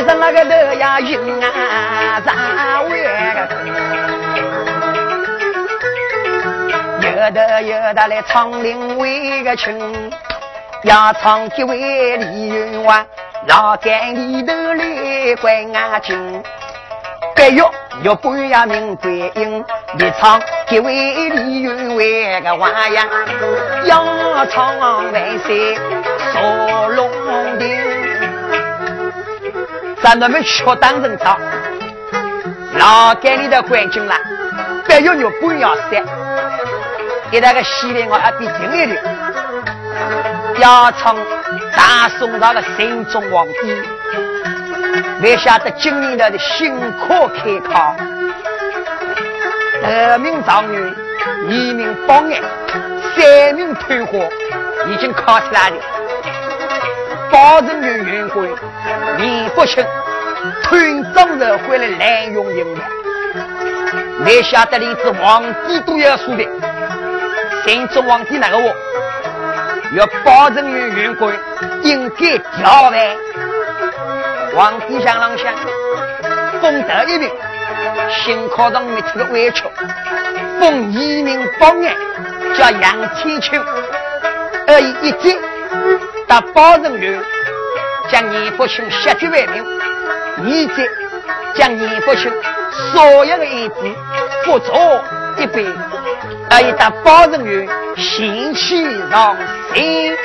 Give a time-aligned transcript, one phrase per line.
[0.00, 0.50] 其实那个都
[0.80, 2.34] 要赢啊，上
[2.88, 3.02] 位
[3.34, 3.38] 个
[7.02, 9.06] 有的有的来唱另外
[9.44, 10.10] 个群。
[10.84, 13.04] 要唱几位李云王，
[13.46, 16.42] 老干里头来关眼睛。
[17.36, 17.60] 白玉
[18.02, 19.62] 玉半呀明桂英，
[19.98, 23.06] 你唱几位李云王个花样？
[23.84, 25.76] 要唱万岁
[26.32, 27.09] 锁龙，
[30.02, 31.38] 咱那们确当人唱，
[32.78, 34.14] 老干里头关进了，
[34.88, 36.02] 白玉玉半要三，
[37.30, 39.04] 一那个西凉我还比听一点。
[40.58, 41.14] 要唱
[41.76, 43.82] 大宋朝的神宗皇帝，
[45.20, 47.94] 没晓得今年的新科开考，
[49.84, 50.94] 二名状元，
[51.48, 52.42] 一名榜眼，
[53.16, 54.18] 三名推花，
[54.88, 55.76] 已经考出来了。
[57.30, 58.48] 保证员员官
[59.18, 59.84] 名不清，
[60.62, 62.82] 团长人回来滥用英文，
[64.24, 66.44] 没晓得连这皇帝都要输的，
[67.66, 68.74] 神宗皇帝那个我？
[69.96, 71.34] 要保证员员官
[71.82, 73.16] 应该调办。
[74.54, 75.52] 皇帝想啷想？
[76.60, 77.30] 封德一名，
[78.08, 79.64] 新考上没出个委屈，
[80.60, 81.96] 封一名榜眼
[82.56, 83.60] 叫杨天庆，
[84.66, 85.36] 而一进
[86.28, 87.20] 到保证员，
[88.10, 89.64] 将严复清杀绝为民，
[90.46, 90.72] 以及
[91.54, 92.30] 将严复清
[92.92, 93.74] 所有的案子
[94.44, 95.00] 复仇
[95.38, 95.66] 一遍，
[96.50, 99.36] 而一到保证员刑期上。
[99.74, 100.16] 心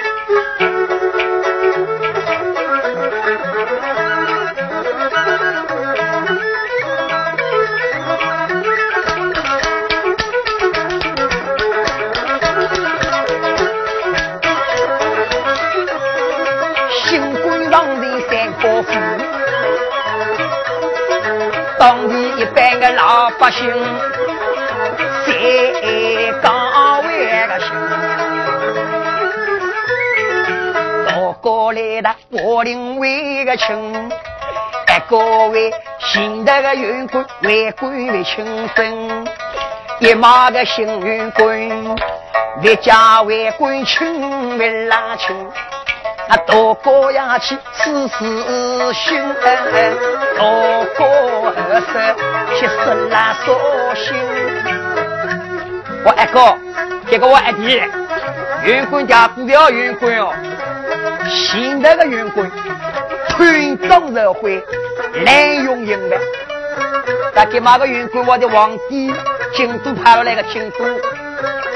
[23.31, 23.73] 百姓，
[25.25, 27.69] 谁岗位个心？
[31.41, 34.09] 过来的我领为个亲，
[34.87, 35.17] 哎，各
[35.49, 39.27] 位新的个员官为官为清分，
[39.99, 41.95] 一马个幸运官，
[42.61, 45.35] 列家为官亲为拉亲，
[46.27, 49.21] 啊，多过呀去事事心，
[50.37, 51.91] 多过二十
[52.55, 52.73] 七十
[53.09, 53.45] 拉烧
[53.93, 54.15] 心。
[56.03, 56.57] 我二哥，
[57.09, 57.79] 这个我二弟，
[58.63, 60.33] 员官家不要员官哦。
[61.29, 62.49] 现在的员官
[63.29, 64.63] 团长社会
[65.23, 66.19] 滥用英文，
[67.35, 69.13] 那给马个员官，我的皇帝
[69.53, 70.85] 京都派了来个京都，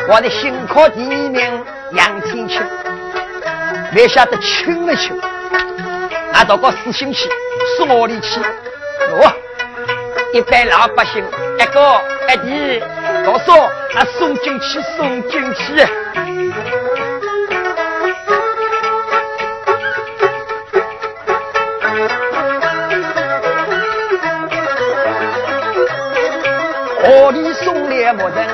[0.08, 2.62] 我的新科第一名杨天庆，
[3.92, 5.20] 没晓得亲了亲，
[6.32, 7.28] 拿到个死心去
[7.78, 9.34] 送我里去，哦，
[10.34, 11.24] 一般老百姓
[11.58, 12.84] 一个一弟，
[13.26, 13.56] 我说
[13.96, 15.88] 啊 送进去送进去。
[27.12, 28.48] 我里送来莫人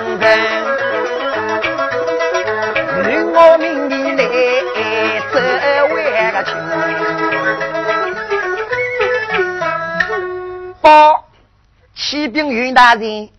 [12.26, 13.30] 启禀云大人，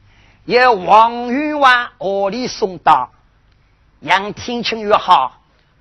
[0.44, 3.10] 有王云王我里送到，
[3.98, 5.40] 杨天清约好，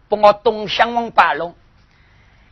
[0.10, 1.54] 把我东乡王八龙。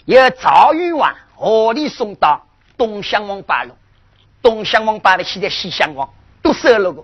[0.06, 2.46] 有赵云王我里送到，
[2.78, 3.76] 东乡王八龙，
[4.44, 6.08] 东乡王八的现在西乡王。
[6.44, 7.04] 都收了个，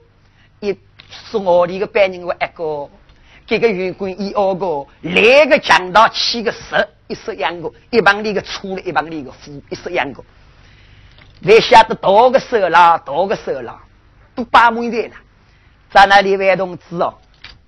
[0.59, 0.77] 一
[1.09, 2.87] 送我的一个班人，我一个，
[3.47, 10.23] 这个员官一二个，两个强盗七个十，一十两个，一帮里个粗的，一帮里个富，一十两个，
[11.43, 13.79] 还晓得多个手了，多个手了，
[14.35, 15.15] 都把门的了。
[15.91, 17.13] 在那里外同志哦，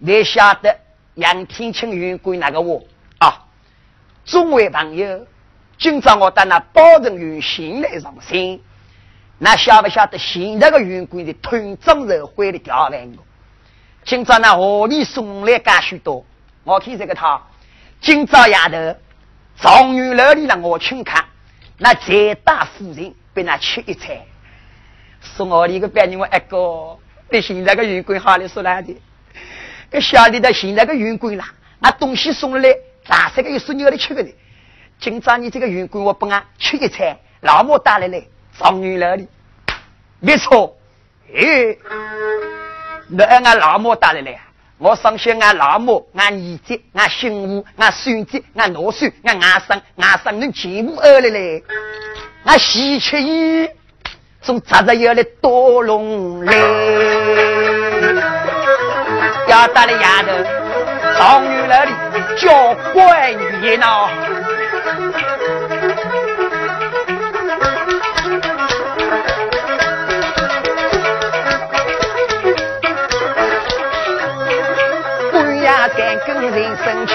[0.06, 0.78] 还晓得
[1.16, 2.84] 杨天清员官那个我
[3.20, 3.46] 啊，
[4.26, 5.26] 众位朋友，
[5.78, 8.60] 今朝我到那保证员新来上山。
[9.40, 13.18] 那晓不晓得现在个员官的团长社会的调换个？
[14.04, 16.26] 今朝那河里送来干许多，
[16.64, 17.42] 我看这个他，
[18.02, 18.96] 今朝丫头
[19.56, 21.26] 状元楼里让我请看，
[21.78, 24.18] 那财大夫人被那吃一餐，
[25.22, 26.98] 送我的一个别人我一个，
[27.30, 28.96] 对现在个员官好的说来的，
[29.90, 31.46] 个晓得的现在个员官啦，
[31.80, 32.76] 那东西送来，
[33.08, 34.30] 大三个有属牛的吃个的。
[35.00, 38.24] 今朝你这个员工，我帮俺吃一餐，老母带来了，
[38.58, 39.28] 状元那里，
[40.20, 40.78] 没错。
[41.34, 41.78] 哎，
[43.08, 44.38] 那俺老母带来了，
[44.78, 51.64] 我上学俺老母、俺儿子、俺媳妇、俺孙子、俺老孙、俺外甥、外甥能全部饿来嘞。
[52.44, 53.70] 那喜鹊衣，
[54.42, 56.54] 从早上要来多龙来，
[59.48, 60.28] 要带了丫头，
[61.18, 61.92] 状元那里
[62.38, 63.86] 叫乖女呢。
[75.98, 77.14] 三根人生气，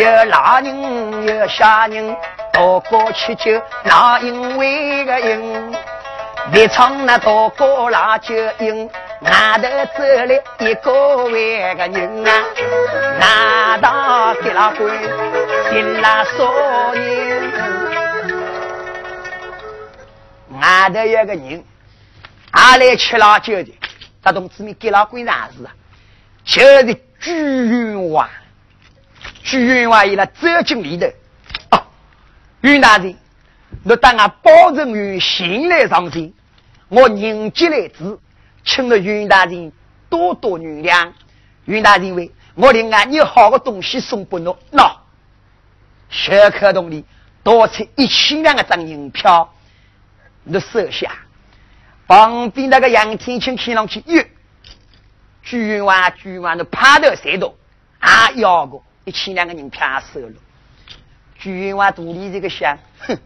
[0.00, 2.16] 有老人有小人，
[2.54, 5.74] 多过吃酒那因为个因，
[6.50, 8.88] 别唱那多过那酒因。
[9.20, 12.32] 外头走来一个外个人啊，
[13.18, 14.90] 难道给了鬼，
[15.70, 17.52] 给了少人？
[20.58, 21.62] 外头有个人，
[22.52, 23.78] 阿来吃辣椒的，
[24.22, 25.68] 他同志们给了鬼啥事啊？
[26.42, 28.26] 就是朱云华，
[29.50, 31.08] 朱云华伊拉走进里头，
[31.72, 31.82] 哦，
[32.60, 33.16] 云大人，
[33.82, 36.32] 你当俺包成云醒来上身，
[36.88, 38.16] 我迎接来子。
[38.62, 39.72] 请了云大人
[40.08, 41.10] 多多原谅，
[41.64, 44.88] 云大人为我另外有好的东西送给侬，喏，
[46.10, 47.04] 小可洞里
[47.42, 49.52] 多出一千两个张银票，
[50.44, 51.10] 你收下。
[52.06, 54.24] 旁边那个杨天青看上去，哟，
[55.42, 57.58] 居然居然的趴头三多，
[57.98, 60.34] 啊，要个一千两个银票收了。
[61.38, 63.18] 居然肚里这个想，哼，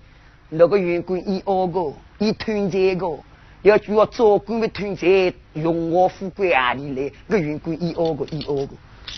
[0.49, 3.19] 那个员工一二个，一团这个。
[3.63, 7.11] 要叫我做官的团财，荣华富贵哪里来？
[7.31, 8.75] 个员工一二个一二个，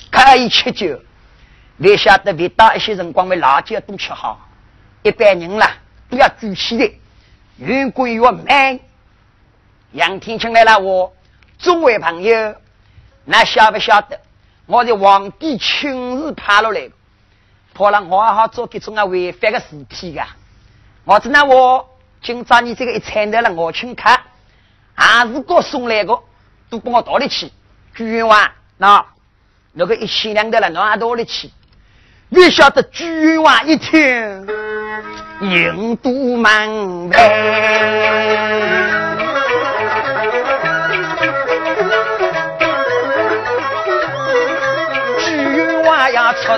[0.09, 1.03] 可以吃酒，
[1.79, 4.49] 你晓得别到一些辰光，为辣椒都吃好。
[5.03, 5.77] 一般人啦
[6.09, 6.93] 都要举起的，
[7.59, 8.79] 员工要慢。
[9.91, 11.13] 杨天青来了，我
[11.59, 12.55] 众位朋友，
[13.25, 14.21] 那晓不晓得？
[14.67, 16.91] 我的皇帝亲自派落来的，
[17.73, 20.27] 怕了我好做这种啊违法的事体噶。
[21.05, 21.89] 我只能我
[22.21, 24.11] 今朝你这个一餐的了，我请客。
[24.99, 26.19] 还是个送来的，
[26.69, 27.53] 都给我倒里去。
[27.95, 29.07] 朱元华，那
[29.73, 31.51] 那个一千两的了，侬还倒里去？
[32.29, 34.01] 你晓得朱元华一听，
[35.41, 39.16] 人多满呗。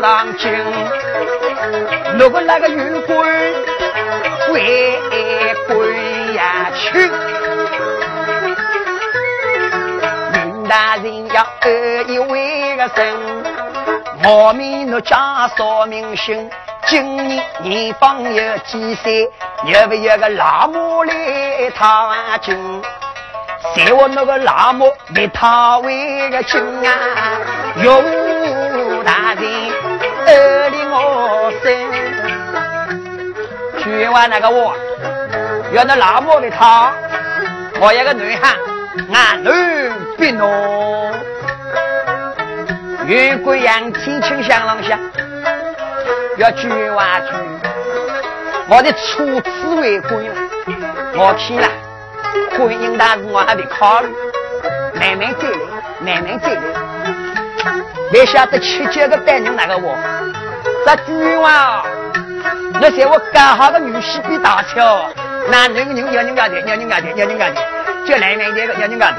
[0.00, 0.52] 华要出堂京，
[2.18, 3.16] 如果那个玉贵
[4.48, 4.98] 回
[5.66, 7.10] 归呀去。
[10.68, 13.16] 大人要二一位个神，
[14.24, 16.50] 我们若家少明星，
[16.86, 19.30] 今年年方有几岁？
[19.64, 22.12] 有不有个老母来讨
[22.42, 22.82] 亲？
[23.74, 26.90] 在我那个老母来讨为个亲啊！
[27.82, 29.42] 永大人
[30.30, 31.72] 二里我生，
[33.78, 34.74] 去完那个我，
[35.72, 36.92] 要那老母来讨，
[37.80, 38.56] 我一个女汉，
[39.12, 39.48] 俺女。
[40.18, 40.50] 别弄，
[43.06, 44.98] 月桂阳天青香廊下，
[46.38, 47.26] 要举娃去，
[48.68, 50.34] 我的初次为婚了，
[51.14, 51.68] 我去了，
[52.58, 54.08] 婚姻大事我还得考虑，
[54.98, 55.56] 慢慢再来，
[56.00, 56.60] 慢慢再来。
[58.10, 59.94] 没晓得七九个半人那个我，
[60.86, 61.84] 这举娃，
[62.80, 65.10] 那在我刚好的女婿比大桥，
[65.50, 67.56] 那那个人要人家的，要人家的，要人家的，
[68.06, 69.16] 就来慢这个要人家的。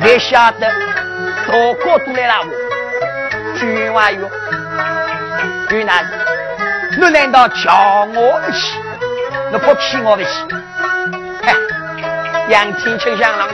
[0.00, 4.30] 别晓得，大哥都来了我，君王哟，
[5.68, 6.06] 君男，
[6.96, 8.78] 你难道瞧我的气？
[9.50, 10.30] 你不骗我的气？
[11.42, 11.52] 嗨，
[12.48, 13.48] 杨天青想郎，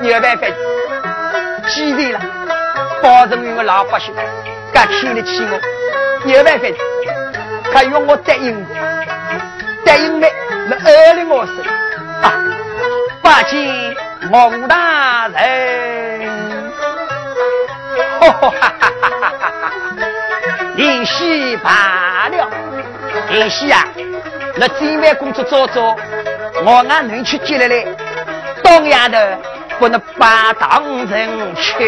[0.00, 0.46] 你有办法？
[1.68, 2.20] 几岁了？
[3.02, 4.14] 保证用个老百姓，
[4.72, 5.60] 敢听得起我？
[6.30, 6.74] 有办法的？
[7.72, 8.66] 他用我答应，
[9.84, 10.28] 答应的，
[10.68, 11.52] 那二零我是
[12.22, 12.32] 啊，
[13.22, 13.94] 八斤。
[14.28, 15.38] 孟大人，
[18.18, 19.72] 哈哈哈哈哈哈！
[20.76, 22.50] 演戏罢了，
[23.30, 23.86] 演戏啊！
[24.56, 25.96] 那今晚工作做做，
[26.64, 27.86] 我俺能去接来来，
[28.64, 29.16] 当丫头
[29.78, 31.86] 不能把当成亲。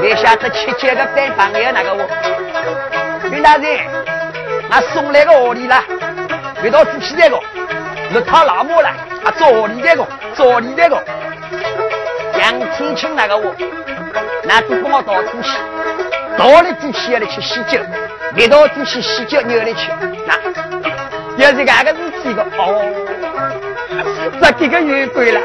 [0.00, 2.08] 你晓得七姐个单房有哪个我？
[3.30, 3.78] 云大人，
[4.70, 5.82] 俺送来个何里了？
[6.62, 7.38] 回到主席那个，
[8.10, 8.88] 你他老母了，
[9.24, 11.02] 啊，做里那个，做里那个，
[12.38, 13.54] 杨天青那个我，
[14.44, 15.50] 那就帮我到主席，
[16.36, 17.78] 到了主席要来去洗脚，
[18.34, 19.90] 没到主席洗脚你要来去，
[20.26, 20.34] 那
[21.36, 22.82] 要是俺个是这个哦，
[24.40, 25.40] 这几个月归了，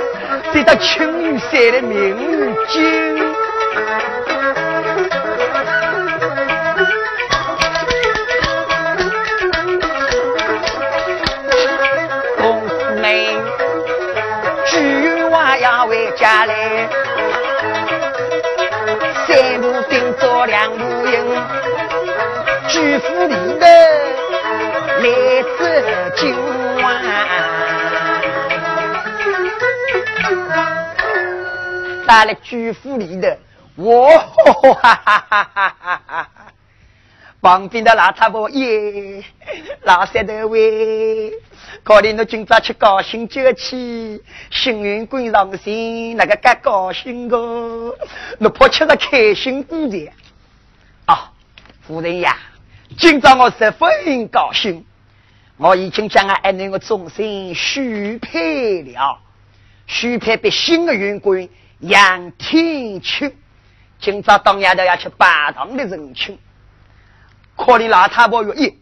[0.54, 3.18] 得到青云山的名金。
[12.38, 13.04] 公子们，
[14.66, 16.88] 举娃呀回家来，
[19.26, 21.26] 三步并作两步迎，
[22.68, 23.68] 举斧立的
[25.00, 25.84] 来自
[26.16, 26.36] 金
[26.82, 27.47] 王。
[32.08, 33.38] 打了举府里的，
[33.76, 36.30] 我哈哈哈哈哈哈！
[37.42, 39.22] 旁边的老太婆耶，
[39.84, 41.34] 老三的喂。
[41.84, 47.94] 可怜侬今朝去高兴酒去，幸运滚上心，那个该高兴个，
[48.40, 50.10] 侬怕吃个开心果的
[51.06, 51.34] 啊！
[51.86, 52.38] 夫人呀，
[52.98, 54.86] 今朝我十分高兴，
[55.58, 59.20] 我已经将俺爱人的终身许配了，
[59.86, 61.48] 许配给新的员官
[61.80, 63.36] 杨天庆。
[64.00, 66.38] 今朝当丫头要去拜堂的人群，
[67.56, 68.76] 可怜老太婆说：“耶，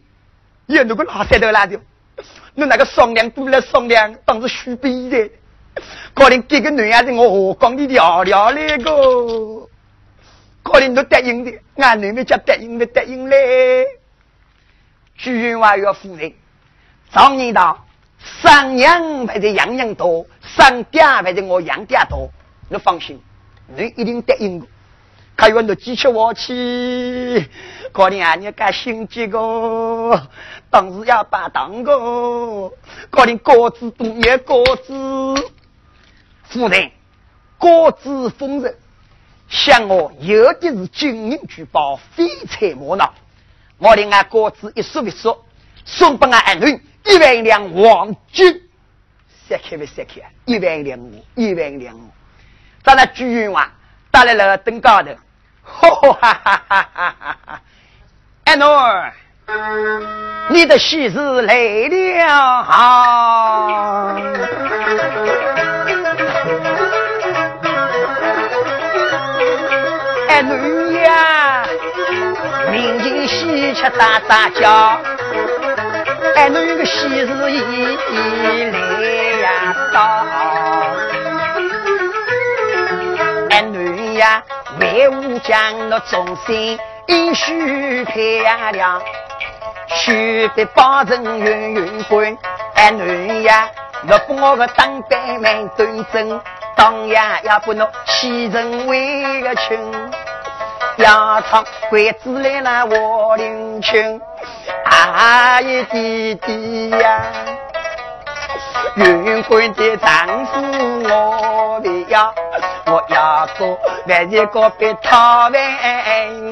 [0.66, 1.80] 耶，那个老三头来的。”
[2.54, 5.30] 你那个商量都来商量，当是虚逼的。
[6.14, 9.68] 可能这个女伢子我何讲你聊聊那个？
[10.62, 13.86] 可能都答应的，俺妹妹叫答应的答应嘞。
[15.16, 16.32] 居员外要夫人，
[17.12, 17.86] 常言道：
[18.18, 22.30] 生娘还是养娘多，生爹还是我养爹多。
[22.68, 23.20] 你放心，
[23.66, 24.66] 你一定答应我。
[25.38, 27.46] 还有那机器我去，
[27.92, 30.28] 可能啊你干心急个，
[30.70, 32.72] 当时要把当个，
[33.10, 34.94] 可能果子多也果子，
[36.44, 36.90] 夫人
[37.58, 38.74] 果子丰盛，
[39.48, 43.12] 像我有的是金银珠宝，非财莫闹。
[43.78, 45.44] 我令俺果子一说一说，
[45.84, 48.62] 送给俺儿女一万两黄金，
[49.46, 50.22] 三开不三开？
[50.46, 52.08] 一万两五，一万两五，
[52.86, 53.66] 在那居员外
[54.12, 55.10] 打来了登高头。
[55.64, 57.14] 哈哈哈哈哈
[57.44, 57.60] 哈！
[58.44, 59.12] 哎，奴儿，
[60.48, 62.62] 你的喜事来了！
[70.28, 71.64] 哎，奴呀，
[72.70, 75.00] 民间喜鹊喳喳叫，
[76.36, 78.78] 哎，奴个喜事已来
[79.42, 80.24] 呀到，
[84.16, 84.42] 呀。
[84.80, 89.00] 为吾将那众生应许漂亮，
[89.88, 92.36] 许得保证云云滚。
[92.74, 93.68] 哎，女呀，
[94.06, 96.40] 若不我个当班蛮端正，
[96.74, 99.78] 当呀要不侬欺人为个亲，
[100.96, 104.20] 要唱鬼子来那我领情，
[104.84, 107.22] 阿姨弟弟呀。
[108.96, 110.60] 云滚的丈夫
[111.04, 112.32] 我的呀，
[112.86, 115.60] 我要做万一个别讨饭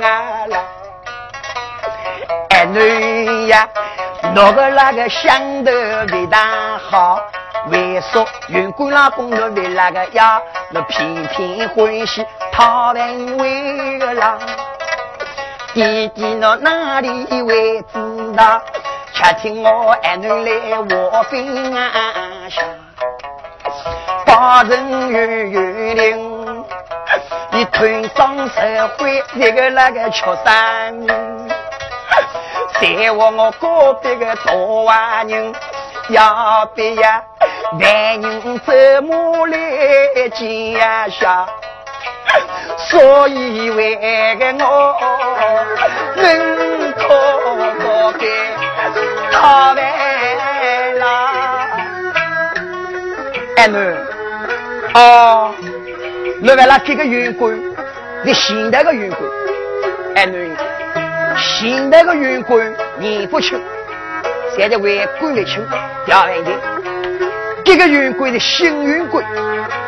[0.02, 0.58] 啊啦！
[2.50, 3.68] 哎女呀，
[4.34, 7.20] 那个那个想得为大好，
[7.70, 14.38] 为说云滚老公的为那个呀，那偏偏欢喜讨饭为个啦，
[15.72, 18.60] 弟弟那哪里会知道？
[19.12, 21.72] 且听我儿女来我分
[22.50, 22.62] 下，
[24.36, 26.64] 八人月月灵，
[27.52, 30.92] 你推上社会那个那个缺三
[32.80, 34.52] 再往我隔壁个大
[34.86, 35.54] 娃人，
[36.08, 37.22] 要不呀，
[37.80, 40.80] 万人怎么来见
[41.12, 41.46] 下？
[42.76, 43.94] 所以为
[44.34, 45.64] 个我
[46.16, 47.06] 能可
[47.78, 48.28] 高别。
[49.30, 51.04] 好来啦！
[53.56, 53.68] 哎，
[54.94, 55.52] 哦，
[56.40, 57.52] 那为了这个员工，
[58.24, 59.18] 你现代的员工，
[60.14, 60.50] 哎囡，
[61.36, 62.60] 现代的员工
[62.98, 63.60] 年不轻，
[64.54, 65.60] 现在为官为轻，
[66.06, 66.50] 要问的，
[67.64, 69.20] 这个员工的新员工，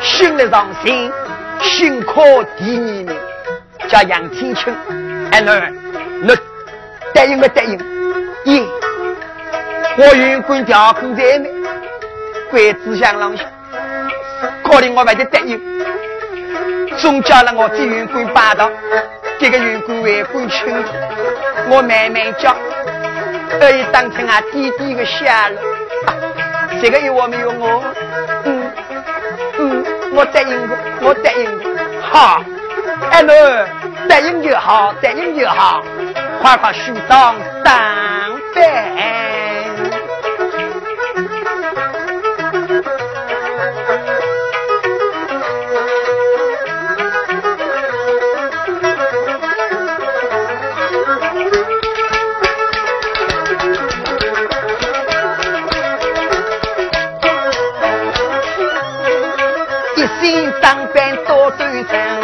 [0.00, 1.12] 新的上新，
[1.60, 2.22] 新考
[2.58, 3.08] 第二名，
[3.88, 4.74] 叫杨天清。
[5.30, 5.72] 哎囡，
[6.20, 6.34] 你
[7.14, 7.78] 答应没答应？
[8.44, 8.68] 应。
[9.98, 11.48] 我员官调工在内，
[12.50, 13.44] 鬼子想浪下，
[14.62, 15.60] 可怜我还得答应，
[16.96, 18.70] 总叫了我这员官霸道，
[19.38, 20.68] 这个员工为官亲，
[21.68, 22.56] 我慢慢讲，
[23.58, 25.60] 可以当成俺弟弟的下了。
[26.80, 27.82] 这个有我没有我？
[28.44, 28.72] 嗯
[29.58, 31.72] 嗯，我答应过，我答应过。
[32.02, 32.42] 好，
[33.10, 33.34] 哎侬
[34.08, 35.82] 答应就好，答应就好，
[36.42, 36.72] 快快
[60.66, 62.16] 梳妆上班。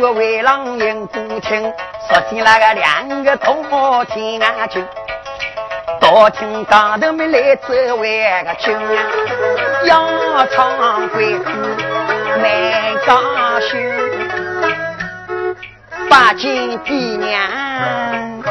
[0.00, 1.60] 个为郎迎不亲，
[2.08, 4.82] 说起那个两个同伙听啊亲，
[6.00, 8.96] 多听高头没来这位个亲啊，
[9.84, 10.08] 要
[10.50, 11.44] 唱鬼子
[12.38, 12.44] 难
[13.06, 13.78] 高兴，
[16.08, 18.42] 八斤爹娘，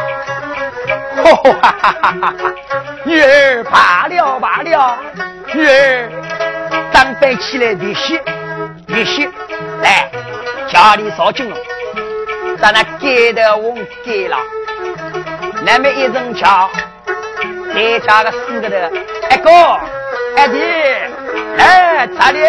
[1.24, 2.34] 哈哈哈哈哈！
[3.04, 4.98] 女儿罢了罢了，
[5.54, 6.12] 女儿
[6.92, 8.20] 当班起来练习
[8.88, 9.30] 练习
[9.82, 10.10] 来。
[10.68, 11.58] 家里烧紧了，
[12.62, 13.74] 咱那盖的我
[14.06, 14.38] 盖了，
[15.66, 16.70] 那么一阵桥，
[17.74, 18.92] 再加个四个的，
[19.32, 19.50] 一哥，
[20.38, 20.62] 二弟，
[21.60, 22.40] 哎，这里，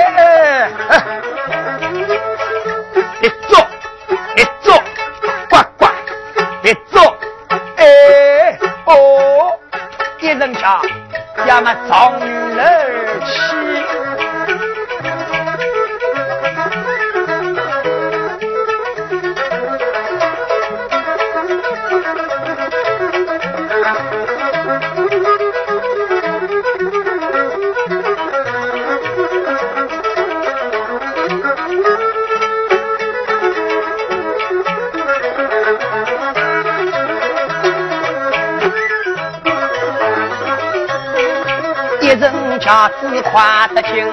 [42.70, 44.06] 家子夸得清，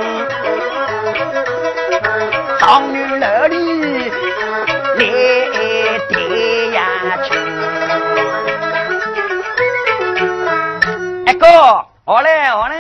[2.58, 4.10] 状元楼里
[4.98, 5.06] 来
[6.10, 6.82] 爹呀
[7.24, 7.38] 亲。
[11.28, 11.48] 一个，
[12.04, 12.76] 好嘞好嘞，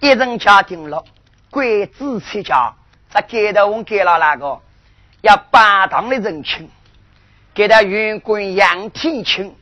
[0.00, 1.04] 一人家庭了，
[1.50, 2.72] 鬼子出家，
[3.12, 4.58] 这给的我给了那个
[5.20, 6.70] 要八堂的人情，
[7.52, 9.54] 给他员官杨天清，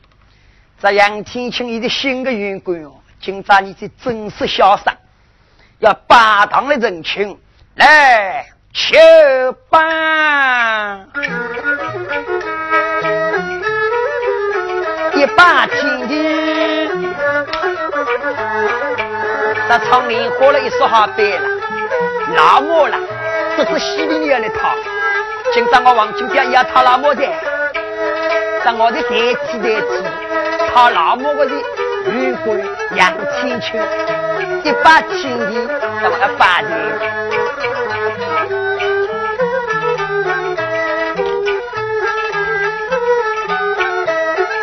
[0.81, 2.93] 这杨天清一个新的员官哦。
[3.21, 4.95] 今朝你这正式潇洒，
[5.79, 7.37] 要八堂的人情
[7.75, 8.97] 来求
[9.69, 11.05] 办，
[15.13, 16.13] 一把金的，
[19.67, 21.45] 在厂里喝了一说好对了，
[22.37, 22.97] 老母了，
[23.57, 24.73] 这是西里人的套。
[25.53, 27.21] 今朝我王金彪也要讨老母的，
[28.63, 29.87] 在我的代替代替
[30.73, 31.51] 他老母的
[32.05, 32.13] 人。
[32.15, 32.63] 余贵
[32.95, 33.77] 杨千秋，
[34.63, 35.67] 一把青地，
[36.01, 36.69] 怎么发的？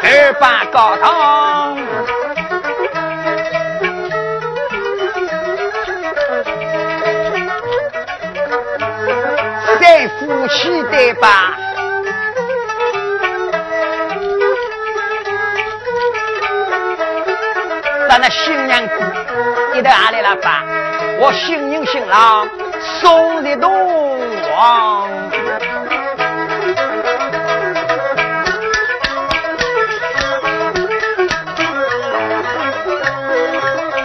[0.09, 1.77] 二把高堂，
[9.81, 11.57] 三夫妻对吧？
[18.18, 18.94] 那新娘子，
[19.74, 20.64] 你到哪里来吧？
[21.20, 22.48] 我新人新郎
[23.00, 23.70] 送的东
[24.52, 25.09] 王，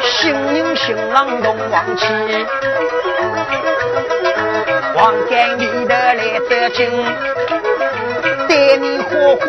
[0.04, 2.06] 新人新郎东王去，
[4.96, 6.90] 王干里的来得近，
[8.50, 9.46] 对面火火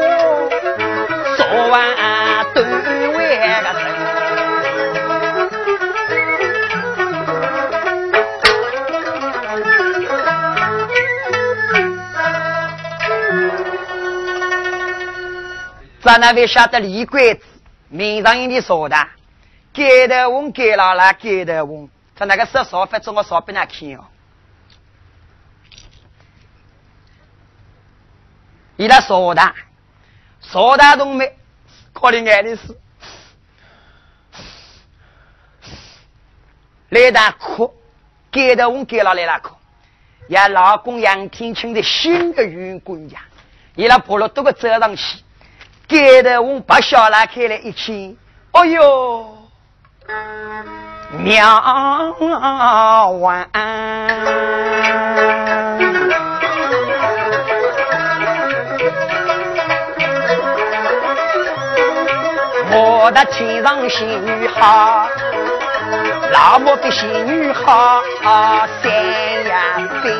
[1.37, 1.83] 说完
[16.03, 17.45] 咱那边晓得李鬼子，
[17.89, 19.09] 名上有点说的，
[19.73, 24.05] 给的我给了啦，给的我，他那个说说反正我说给他看哦。
[28.77, 29.55] 伊拉说的，
[30.41, 31.37] 说的都没，
[31.93, 32.77] 可怜爱的是，
[36.89, 37.73] 来打哭，
[38.33, 39.55] 给的我给了来打哭，
[40.27, 43.21] 也老公杨天清的新的员工家，
[43.77, 45.23] 伊拉婆了多个走上去，
[45.93, 48.17] 给的我把小拉开了一亲，
[48.53, 49.37] 哎呦，
[51.19, 51.61] 妙
[53.21, 53.47] 完。
[62.75, 65.07] 我的天上仙女好，
[66.33, 68.01] 老母的仙女好，
[68.83, 68.91] 三
[69.45, 70.11] 呀兵。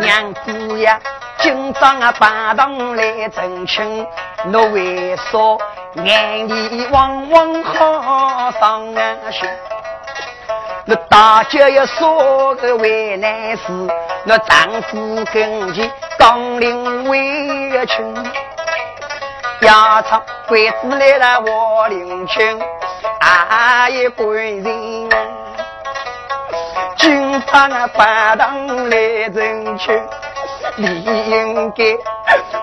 [0.00, 0.34] 娘
[0.82, 0.98] 呀，
[1.38, 4.06] 今朝啊拜堂来成亲，
[4.52, 5.38] 我为啥
[6.02, 8.84] 眼里汪汪好伤
[9.32, 9.48] 心？
[10.84, 13.62] 那大姐要说个为难事，
[14.24, 18.14] 那丈夫跟前刚领为亲。
[19.60, 22.58] 家常鬼子来了我领亲，
[23.20, 25.10] 阿爷官人，
[26.96, 30.00] 今朝啊饭堂来人群，
[30.78, 31.84] 理应该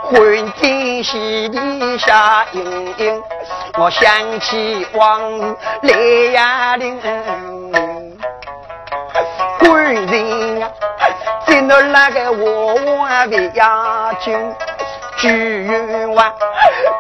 [0.01, 3.21] 欢天喜地下盈盈。
[3.77, 5.93] 我想起往日来
[6.33, 6.97] 呀领，
[9.59, 10.69] 官人啊，
[11.45, 14.55] 在那那个我我的亚军。
[15.17, 15.67] 举
[16.13, 16.33] 完，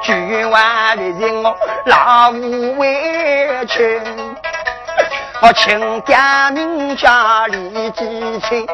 [0.01, 4.01] 举完的人我老无委屈，
[5.41, 8.65] 我亲家名家里几亲，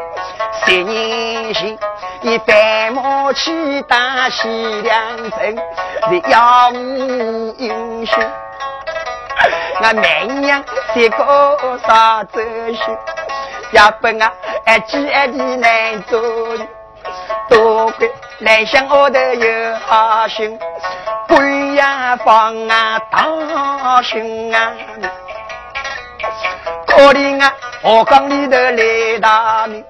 [0.66, 1.78] 十年前
[2.22, 4.48] 一白马去打西
[4.82, 5.58] 凉城，
[6.10, 8.24] 是耀武英雄。
[9.82, 12.98] 我妹娘是个啥子秀，
[13.72, 14.32] 要不啊，
[14.66, 16.22] 爱几爱的难做，
[17.50, 18.12] 多亏。
[18.40, 20.60] 来向我的有好心，
[21.28, 24.72] 官呀方啊大心啊，
[26.86, 29.84] 可怜啊河缸里头来大命，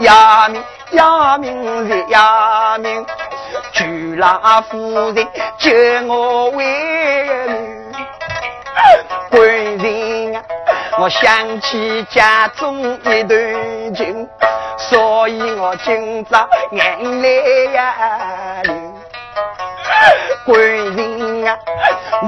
[0.00, 3.06] 呀明呀明是呀命，
[3.72, 3.84] 朱
[4.20, 5.72] 拉夫人救
[6.06, 6.64] 我为
[7.46, 7.94] 女，
[9.30, 10.42] 官人啊，
[10.98, 14.28] 我想起家中一段情。
[14.78, 17.94] 所以我今朝眼泪呀
[18.62, 18.74] 流，
[20.44, 21.58] 官人啊，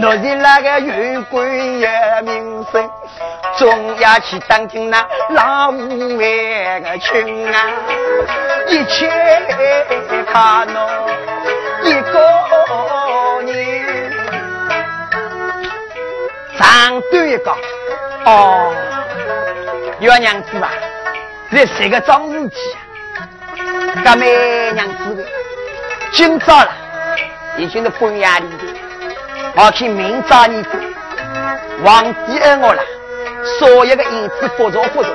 [0.00, 1.88] 若是那个有官有
[2.22, 2.90] 名声，
[3.56, 7.70] 总要去当听那老五位个亲啊，
[8.66, 9.10] 一切
[10.32, 10.88] 靠侬
[11.84, 12.18] 一个
[13.46, 14.12] 人，
[16.58, 17.56] 长短一个
[18.24, 18.74] 哦，
[20.00, 20.70] 月娘子啊。
[21.50, 22.56] 这是个张日记
[23.16, 23.24] 啊！
[24.04, 25.24] 干妹娘子的，
[26.12, 26.70] 今朝了，
[27.58, 28.64] 已经是半夜里的，
[29.56, 30.70] 我去明朝你子，
[31.84, 32.80] 皇帝恩我了，
[33.58, 35.08] 所有的银子不着不着。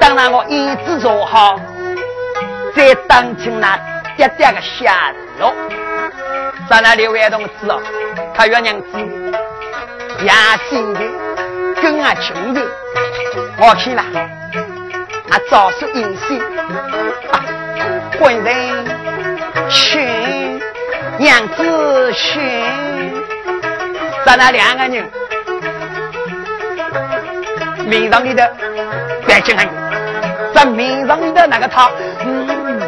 [0.00, 1.58] 当然我银子做好，
[2.74, 3.78] 再当听那
[4.16, 5.54] 爹爹个下落。
[6.68, 7.80] 咱那刘位同志哦，
[8.34, 8.98] 他月娘子
[10.24, 11.00] 压心的，
[11.80, 12.60] 跟俺穷的，
[13.58, 14.02] 我去了。
[15.30, 16.42] 啊，早是隐姓，
[18.18, 18.84] 本人
[19.68, 20.00] 娶
[21.18, 22.42] 娘子寻，
[24.24, 25.10] 咱那两个人
[27.86, 28.54] 面上里的
[29.26, 29.66] 白金汉，
[30.54, 31.90] 在面上里的那个他，
[32.24, 32.80] 嗯，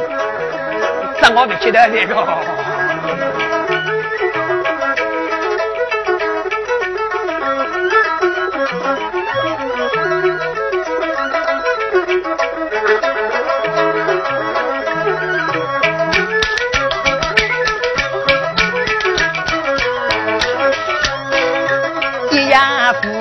[1.20, 3.37] 这我不记得那个。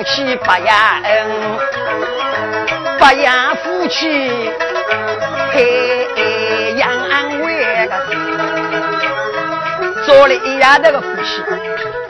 [0.08, 1.26] 妻八呀恩，
[2.98, 4.50] 八呀夫妻
[5.52, 7.92] 配养安慰个，
[10.04, 11.42] 做了一夜那个夫妻，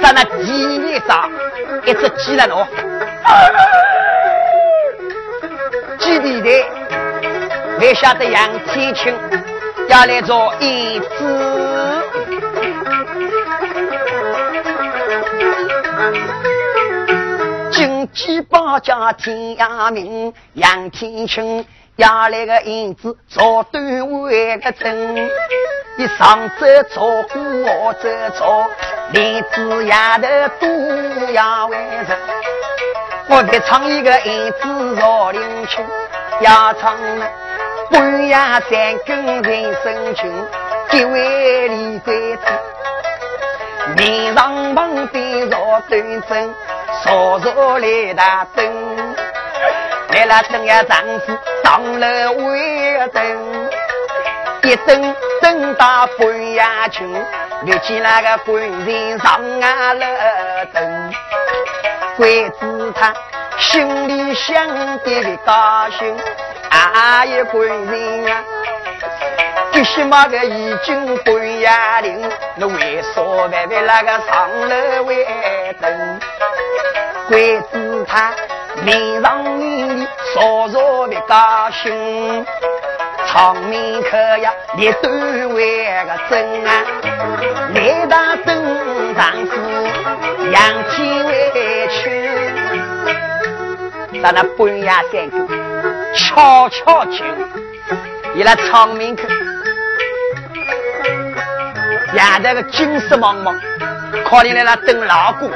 [0.00, 1.30] 在那地里上
[1.84, 2.66] 一只鸡了喏，
[5.98, 6.64] 鸡地的
[7.78, 9.12] 没晓得杨天青
[9.88, 11.67] 要来做义子。
[18.12, 21.64] 七八家天涯明，杨天青
[21.96, 25.30] 押来个银子做短位个针，
[25.96, 28.66] 一上走错过我走错，
[29.12, 30.26] 连子丫头
[30.60, 30.66] 都
[31.32, 32.18] 要为人。
[33.28, 35.82] 我再唱一个银子绕林曲，
[36.40, 36.96] 要唱
[37.90, 40.46] 半夜三更人生情，
[40.90, 42.42] 几位李鬼子，
[43.96, 46.54] 面上旁边绕端正。
[47.04, 48.66] 朝朝来大灯，
[50.10, 51.32] 来了等呀丈夫
[51.64, 53.70] 上了位灯，
[54.62, 57.10] 一灯灯到半夜穷，
[57.62, 61.14] 立起那个官人上啊了灯，
[62.16, 63.14] 鬼子他
[63.58, 64.66] 心里想
[64.98, 66.16] 的高兴，
[66.70, 68.44] 啊一官人啊。
[69.70, 71.70] 最起码个已经半夜
[72.02, 75.24] 零，那为啥外面那个上楼为
[75.80, 76.20] 灯？
[77.28, 78.32] 鬼子他
[78.84, 82.46] 面上里傻傻的高兴，
[83.26, 85.08] 场面可呀你都
[85.54, 86.82] 为个真啊！
[87.74, 89.52] 来到灯上是
[90.50, 90.56] 扬
[90.90, 92.00] 起委屈，
[94.22, 95.48] 在那半夜三更
[96.16, 97.22] 悄悄进，
[98.34, 99.22] 伊拉场面可。
[102.14, 103.54] 现在个金色茫茫，
[104.24, 105.50] 可怜来了等老姑，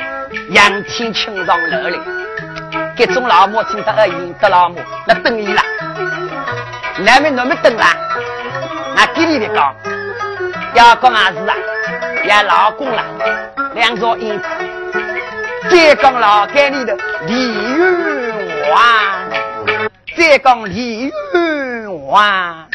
[0.50, 1.98] 仰天青上楼来。
[2.96, 5.62] 这种老母听得耳音得老母，那等你了。
[6.98, 7.96] 那边那么等啦？
[8.94, 9.74] 那给你的讲，
[10.74, 11.54] 要讲啊是啊，
[12.26, 13.02] 要老公了，
[13.74, 14.44] 两座银子。
[15.70, 18.82] 再讲老街里的李玉华，
[20.16, 22.66] 再讲李玉华。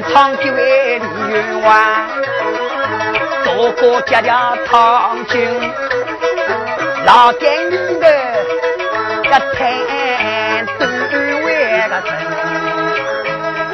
[0.00, 2.06] 唱几位李云湾，
[3.44, 5.48] 多个家家唱经，
[7.06, 8.06] 老干你的
[9.24, 10.84] 个摊都
[11.44, 11.48] 为
[11.88, 12.10] 个真，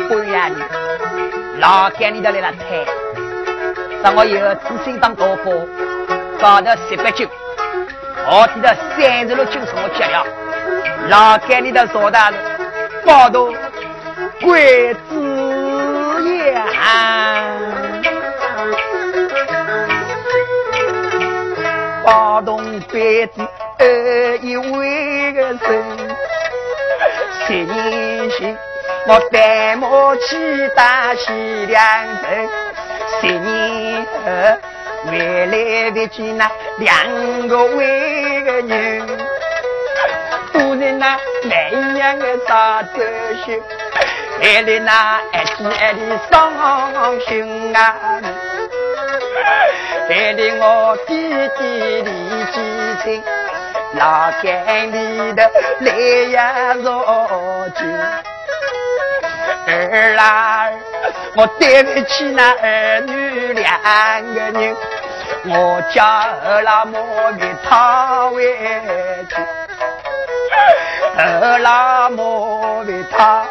[0.09, 0.63] 不呀你，
[1.61, 2.63] 老干你的来了摊，
[4.03, 5.67] 让我有自信当大哥，
[6.41, 7.29] 搞的十八斤，
[8.27, 10.25] 我提的三十六斤是我接了，
[11.09, 12.37] 老干你的说大了，
[13.05, 13.53] 包头
[14.41, 15.22] 鬼子。
[22.05, 23.43] 发动飞机
[23.79, 25.59] 二一位个人，
[27.47, 28.59] 十年前
[29.07, 31.33] 我带马去打西
[31.67, 31.83] 凉
[32.21, 32.49] 城，
[33.21, 34.11] 十年后
[35.07, 35.57] 回来
[35.91, 39.07] 遇见那两个位个人，
[40.53, 43.01] 夫人那难养个大周
[43.47, 43.53] 秀。
[44.43, 46.53] 爱的那爱子爱的伤
[47.29, 47.95] 心啊！
[50.11, 52.11] 爱的我弟弟李
[52.53, 52.61] 继
[53.05, 53.23] 清，
[53.95, 57.85] 老干里的泪呀若急。
[59.65, 60.73] 儿啦儿，
[61.37, 63.71] 我对不起那儿女两
[64.35, 64.77] 个人，
[65.47, 67.01] 我叫二老莫
[67.39, 68.59] 给他委
[69.29, 69.37] 屈，
[71.17, 73.47] 二老莫给他。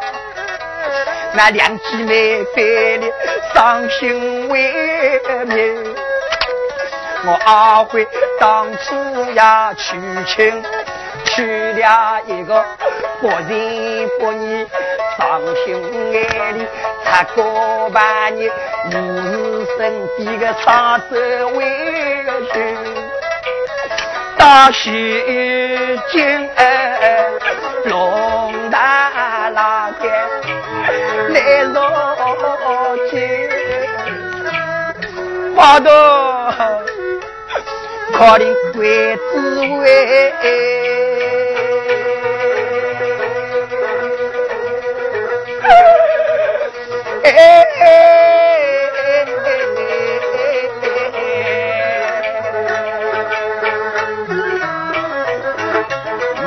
[1.34, 3.12] 那两姐妹分离，
[3.54, 5.74] 伤心为灭。
[7.26, 8.06] 我阿辉
[8.40, 10.64] 当初要娶亲，
[11.26, 12.66] 娶了一个
[13.22, 14.68] 不仁不义、
[15.18, 15.82] 伤心
[16.14, 16.60] 爱的，
[17.06, 18.52] 才过半年，
[18.92, 21.16] 母子身边个双手
[21.50, 22.76] 为个去，
[24.38, 24.90] 大喜
[31.52, 31.76] 来若
[33.10, 33.14] 见，
[35.54, 35.90] 花头
[38.14, 38.42] 可怜
[38.74, 39.22] 鬼子
[39.80, 40.34] 为，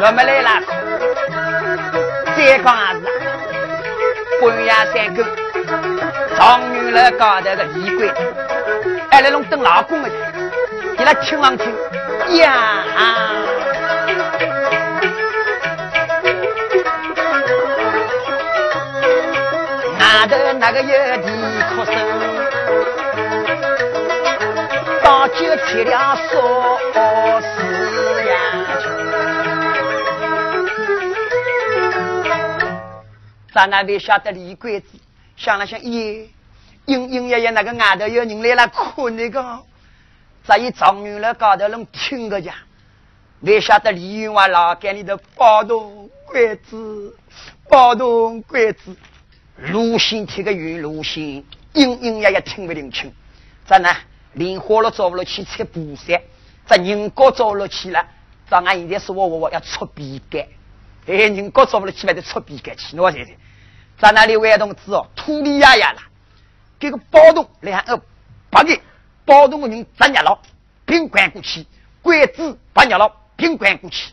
[0.01, 0.49] 我们来了，
[2.37, 3.04] 再讲
[4.45, 5.25] 半夜三更，
[6.37, 8.13] 状元来高头个衣柜，
[9.11, 10.11] 还来弄等老公的，
[10.99, 11.75] 你来听望听。
[12.37, 12.85] 呀！
[19.99, 21.29] 外头那个有地
[21.71, 21.95] 哭声，
[25.03, 26.33] 倒酒吃了烧。
[33.55, 34.99] 咱那边晓得李鬼子，
[35.37, 36.27] 想了想，耶，
[36.87, 39.63] 隐隐约约那个外头有人来了看那个，
[40.45, 42.53] 这一状元了高头能听个讲，
[43.39, 47.17] 没晓得李云华老干里的包动鬼子，
[47.69, 48.97] 包动鬼子，
[49.59, 53.13] 卢心听个云卢心，隐隐约约听不进去。
[53.65, 53.89] 咱呢，
[54.33, 56.21] 莲花了走了去拆布衫，
[56.67, 58.05] 这人高走了去了，
[58.51, 60.45] 咱俺现在说我我我要出笔杆，
[61.07, 63.33] 哎，人高走了去还得出笔杆去，我现在。
[64.01, 66.01] 在那里外同志哦，土里呀呀了，
[66.79, 68.01] 给个包动两个
[68.51, 68.77] 八个
[69.25, 70.39] 包动的人砸热了，
[70.85, 71.67] 并关过去，
[72.03, 74.13] 鬼子把热了，并关过去，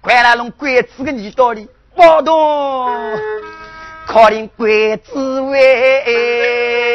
[0.00, 3.18] 关了弄鬼子的泥道里，包 动
[4.06, 6.91] 靠临鬼子为。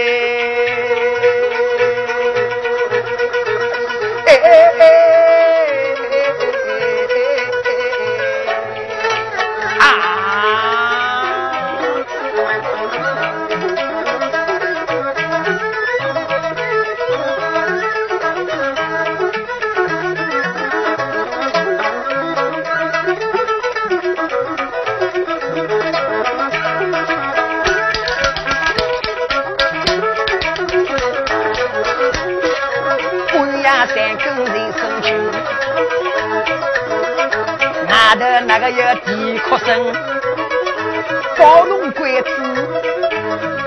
[39.05, 39.93] 那个要啼哭声，
[41.38, 42.27] 包容鬼子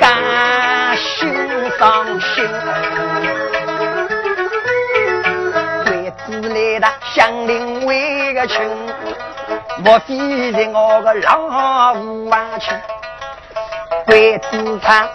[0.00, 1.32] 甘心
[1.78, 2.48] 伤心，
[5.84, 8.60] 鬼子来的像另外个群，
[9.84, 10.16] 莫非
[10.52, 12.72] 是我个老五啊去？
[14.06, 15.08] 鬼子他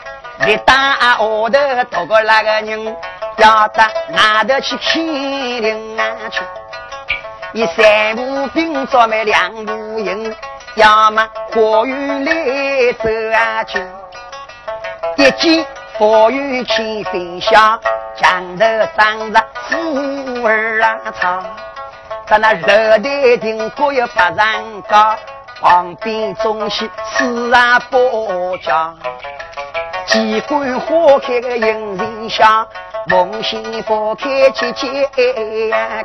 [0.47, 2.95] 一打下头多个那个人，
[3.38, 6.41] 要到哪头去看灵啊去？
[7.56, 10.36] 一三步兵做满两步营，
[10.76, 11.94] 要么火雨
[12.26, 13.82] 来走啊去。
[15.15, 15.65] 一见
[15.98, 17.80] 火雨起飞响，
[18.18, 18.65] 墙头
[18.98, 21.46] 上着虎儿啊唱。
[22.28, 25.15] 在那热带顶各有八人高，
[25.62, 27.98] 旁边中西四啊八
[28.62, 28.94] 家。
[30.08, 32.68] 机关花开个迎人香，
[33.08, 35.10] 梦醒花开结结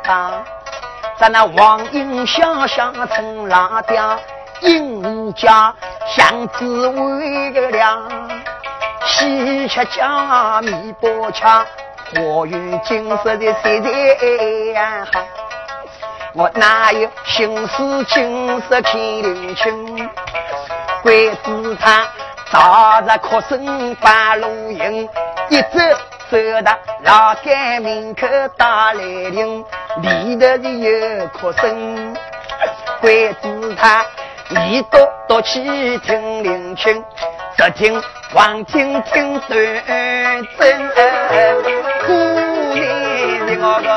[0.01, 0.31] 刚。
[1.21, 4.19] 在那黄莺香香成拉调，
[4.61, 5.71] 鹦鹉叫
[6.07, 8.09] 像紫薇个亮，
[9.05, 11.63] 喜鹊叫米波恰，
[12.15, 15.23] 花园景色的谁在好？
[16.33, 20.09] 我哪有心思景色看林清？
[21.03, 22.07] 鬼子他
[22.51, 25.07] 早着哭声把路迎，
[25.49, 25.77] 一走。
[26.31, 26.71] 走到
[27.03, 29.65] 老街门口打雷铃，
[30.01, 32.15] 里头是有哭声。
[33.01, 34.05] 鬼子他
[34.49, 37.03] 一跺跺起听铃声，
[37.57, 38.01] 只听
[38.33, 39.59] 王听听断
[40.57, 40.89] 针。
[42.07, 42.13] 姑
[42.75, 42.79] 娘
[43.45, 43.87] 的我个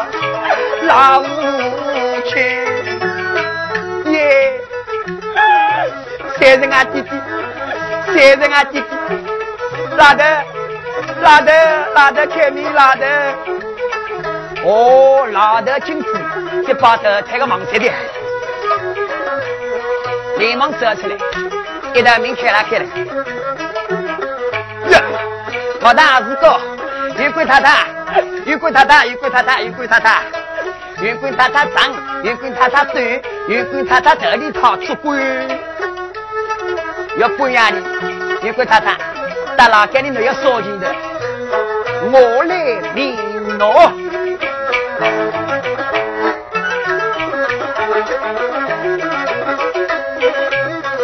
[0.88, 4.60] 老母亲，耶！
[6.40, 7.10] 三人啊弟弟，
[8.06, 8.86] 三人啊弟弟，
[9.96, 10.44] 哪的？
[11.22, 11.52] 拉的
[11.94, 13.06] 拉的开门拉的，
[14.64, 16.06] 哦，拉的金子，
[16.66, 17.90] 这把头抬个盲色的，
[20.38, 21.16] 连忙走出来，
[21.94, 22.84] 一道门开了开了，
[24.90, 25.02] 呀，
[25.80, 26.60] 老大是个
[27.18, 27.86] 云贵太太，
[28.44, 30.22] 云贵太太，云贵太太，云贵太太，
[31.00, 33.04] 云贵太太长，云贵太太短，
[33.48, 35.20] 云贵太太头里套出官，
[37.18, 37.80] 要不样的，
[38.42, 38.96] 云贵太太，
[39.56, 40.86] 大老街里头要烧钱的。
[42.12, 42.54] 我来
[42.94, 43.16] 领
[43.58, 43.92] 诺，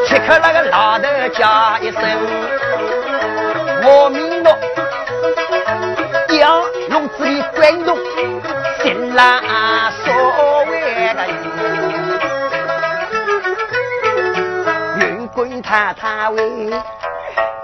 [0.07, 2.03] 切克那个老头叫一声，
[3.83, 4.57] 我命诺，
[6.39, 7.99] 要笼子里关动，
[8.83, 9.41] 新郎
[10.05, 11.27] 所谓的
[15.01, 16.71] 云滚太太为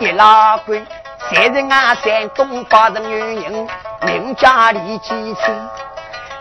[0.06, 0.80] 一老鬼。
[1.28, 3.68] 三人啊，山东八的女人，
[4.02, 5.68] 名家李继清，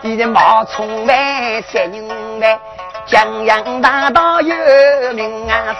[0.02, 2.56] 你的冒充外三人来，
[3.06, 4.54] 江洋大道有
[5.14, 5.74] 名啊！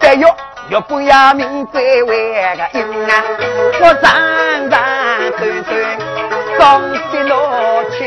[0.00, 0.26] 哎呦，
[0.70, 3.24] 岳不要名贵为个英啊！
[3.82, 4.80] 我长长
[5.32, 5.98] 短短，
[6.58, 7.98] 恭喜老亲。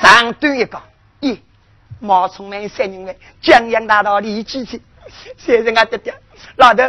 [0.00, 0.80] 长短一个，
[1.20, 1.38] 一，
[2.00, 4.80] 冒充外三人来，江洋大道李继清。
[5.36, 6.14] 先生啊，爹爹，
[6.56, 6.82] 老头，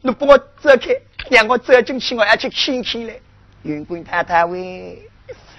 [0.00, 1.00] 你帮我走开，
[1.30, 3.20] 让我走进去，我要去看看嘞。
[3.62, 5.08] 云贵太太喂，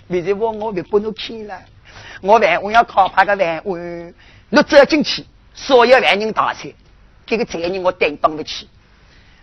[0.08, 1.62] 明日我我别不能看了，
[2.22, 4.14] 我万我要考怕个万万，
[4.50, 6.72] 你走进去，所有万人大餐，
[7.26, 8.70] 这个责任我担当不起。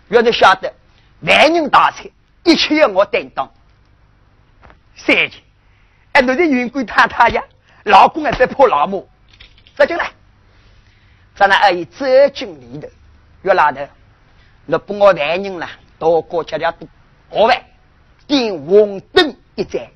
[0.09, 0.71] 要你晓得，
[1.21, 2.05] 万人大餐，
[2.43, 3.51] 一切要我担当。
[4.95, 5.31] 三姐，
[6.11, 7.43] 哎，你的云贵太太呀，
[7.85, 9.09] 老公还在破老母，
[9.75, 10.11] 走进来。
[11.35, 12.87] 咱那阿姨走进里头，
[13.41, 13.87] 岳老头，
[14.65, 15.67] 那不我带人了，
[15.97, 16.87] 到过家了多，
[17.29, 17.63] 好饭，
[18.27, 19.87] 点红灯一盏，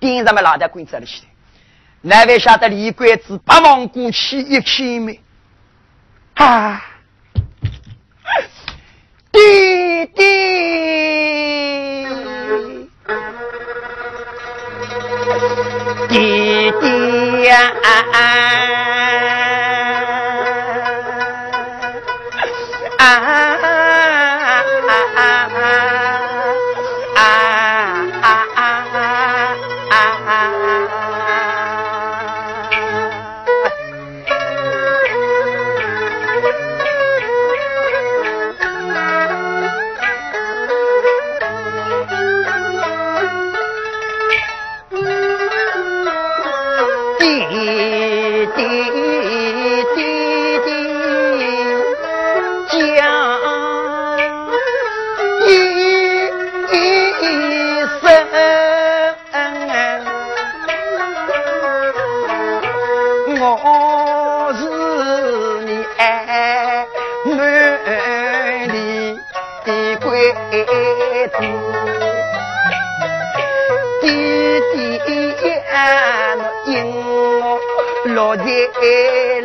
[0.00, 1.22] 点什么老太棍子了去？
[2.00, 5.20] 哪位晓得李鬼子八望过去一千米，
[6.34, 6.80] 啊，
[9.32, 10.22] 弟弟。
[16.08, 18.57] 弟弟呀、啊啊。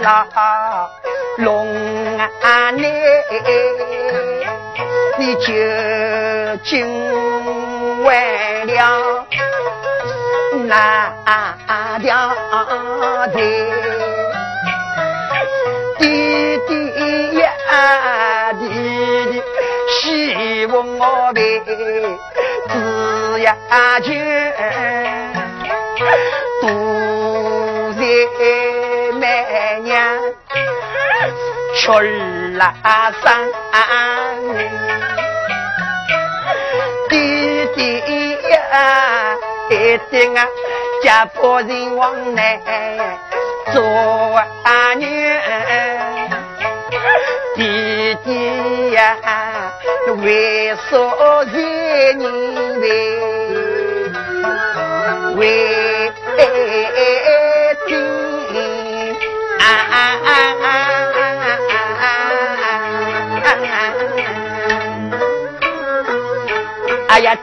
[0.02, 0.28] 啦，
[1.38, 1.68] 龙
[2.42, 2.94] 啊内，
[5.18, 5.54] 你究
[6.64, 9.26] 竟为了
[10.66, 11.14] 哪
[12.00, 12.30] 条
[13.34, 13.38] 的？
[16.00, 16.72] 弟弟
[17.40, 17.44] 呀，
[18.54, 18.62] 弟
[19.32, 19.42] 弟，
[19.90, 21.72] 希望我被子
[23.42, 23.56] 呀
[24.02, 24.54] 全
[26.62, 26.64] 独
[27.94, 28.83] 在。
[31.84, 31.90] 去
[32.56, 32.74] 拉
[33.22, 33.46] 山，
[37.10, 37.78] 弟弟
[38.50, 39.36] 呀，
[39.70, 40.48] 一定啊，
[41.04, 42.58] 家破人亡难
[43.74, 43.82] 做
[44.98, 45.04] 女。
[47.58, 49.18] 弟弟呀，
[50.24, 52.18] 为所人
[52.80, 52.88] 为
[55.36, 55.93] 为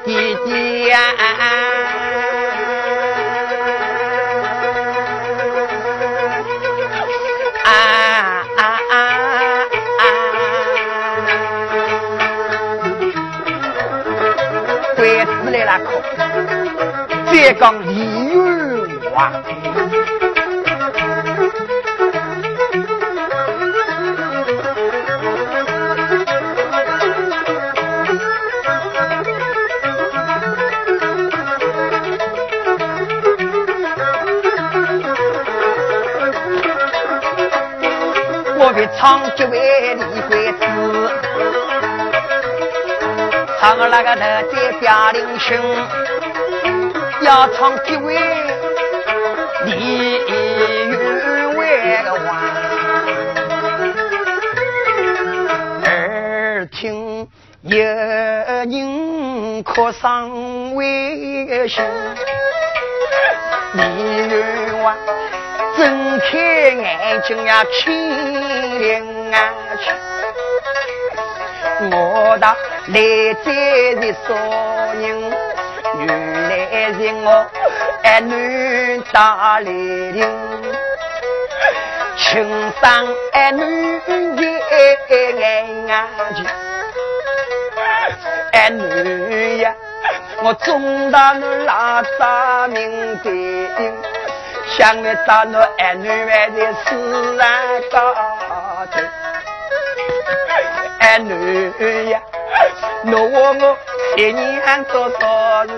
[0.05, 0.99] 弟弟呀！
[7.65, 7.71] 啊
[8.57, 8.61] 啊
[8.91, 8.95] 啊
[9.99, 10.03] 啊！
[14.97, 15.71] 鬼子来了，
[17.27, 17.89] 可再讲李
[18.31, 18.35] 玉
[19.11, 19.33] 华。
[39.01, 40.59] 唱几位李鬼子，
[43.59, 44.21] 唱那个头
[44.53, 45.57] 在表林兄，
[47.23, 48.15] 要唱几位
[49.65, 52.43] 李员外的话，
[55.87, 57.27] 耳听
[57.63, 61.83] 有人哭丧为兄，
[63.73, 63.81] 李
[64.29, 64.50] 员。
[65.81, 67.91] 睁开眼睛呀，清
[68.83, 69.39] 灵啊
[69.79, 69.91] 去！
[71.91, 72.55] 我到
[72.89, 73.01] 来
[73.43, 73.49] 在
[73.95, 74.29] 的少
[74.97, 75.19] 年，
[76.01, 76.07] 原
[76.51, 76.53] 来
[76.93, 77.27] 是我
[78.05, 80.21] 儿女大来临，
[82.19, 82.29] 青
[82.83, 83.99] 山儿女
[85.39, 85.41] 眼
[85.89, 85.95] 啊
[86.37, 86.39] 去！
[88.53, 89.75] 爱女呀，
[90.43, 93.31] 我总到那拉萨名店。
[94.81, 98.15] 想来找那儿女还在死然高
[98.91, 98.99] 头，
[101.01, 102.19] 儿女呀，
[103.03, 103.77] 侬问我
[104.17, 105.69] 一年多少日？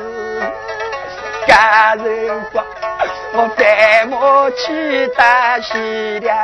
[1.48, 2.64] 家人光，
[3.32, 6.38] 我带我去打西凉，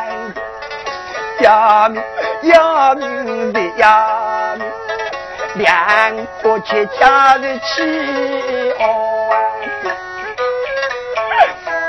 [1.38, 2.02] 要命
[2.42, 4.66] 要命的要命，
[5.54, 9.17] 两个结家的去哦。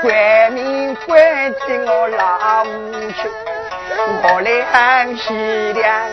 [0.02, 3.28] 关命关进我老屋去，
[4.22, 5.34] 我来安西
[5.74, 6.10] 凉。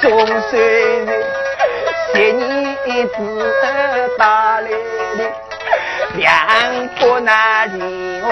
[0.00, 0.52] 总算是
[2.14, 5.30] 十年子打来的，
[6.14, 6.26] 两
[6.98, 8.26] 个那里哦，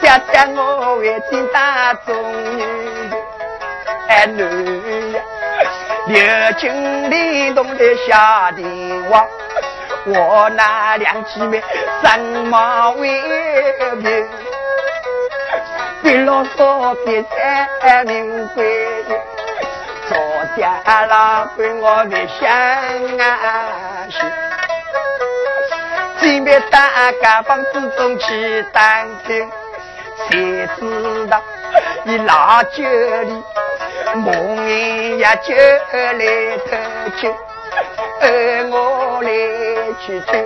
[0.00, 2.14] 家家我为进大中
[2.56, 2.64] 女，
[4.08, 5.20] 哎女呀，
[6.06, 6.16] 刘
[6.58, 8.62] 金莲懂得下地
[9.10, 9.26] 王。
[10.08, 11.60] 我那两姊妹
[12.00, 13.08] 三马为
[13.96, 14.28] 名，
[16.00, 17.24] 别啰嗦别
[17.84, 19.04] 再名贵，
[20.08, 20.16] 昨
[20.54, 20.70] 天
[21.08, 22.48] 老伴我的相
[23.18, 24.06] 啊
[26.20, 29.50] 身边大家房之中去打听，
[30.30, 31.42] 谁知道
[32.04, 33.42] 你老酒里
[34.14, 34.32] 梦
[34.64, 36.76] 魇呀就来偷
[37.20, 37.34] 酒，
[40.04, 40.44] 去听，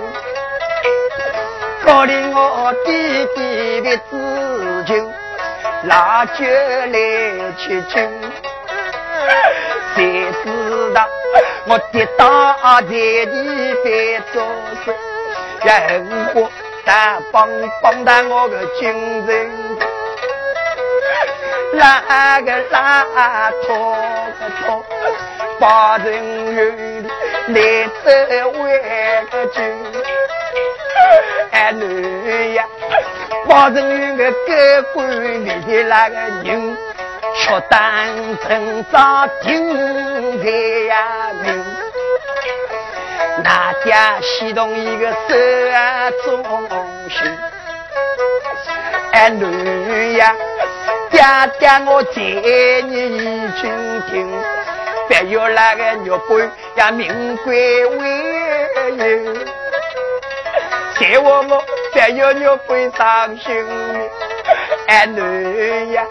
[1.85, 4.95] 高里我弟弟的子酒，
[5.85, 8.11] 老酒来去听，
[9.97, 11.07] 谁知道
[11.67, 14.43] 我跌倒在地在做
[14.85, 14.95] 事。
[15.63, 16.51] 人我
[16.85, 17.49] 大帮
[17.83, 19.51] 帮到我个精神，
[21.75, 23.97] 拉个拉拖
[24.39, 24.85] 个拖，
[25.59, 27.00] 把人员
[27.53, 28.11] 来走
[28.63, 28.63] 为
[29.31, 29.63] 个军，
[31.51, 32.65] 哎女呀，
[33.49, 34.37] 把人员个高
[34.95, 36.77] 官里的那个人，
[37.35, 37.79] 却当
[38.43, 40.45] 成早听在
[40.87, 40.95] 呀
[41.43, 41.65] 明。
[43.43, 45.17] 那家启动一个手
[45.73, 46.43] 啊中
[47.09, 47.39] 心，
[49.13, 50.37] 哎女呀，
[51.11, 51.21] 爹
[51.59, 52.21] 爹我在
[52.87, 53.19] 你已
[53.61, 54.31] 经听，
[55.11, 58.01] 别有那个玉杯呀名贵为
[58.97, 59.35] 有，
[60.95, 63.67] 在我我别有玉杯伤心，
[64.87, 66.07] 哎女呀，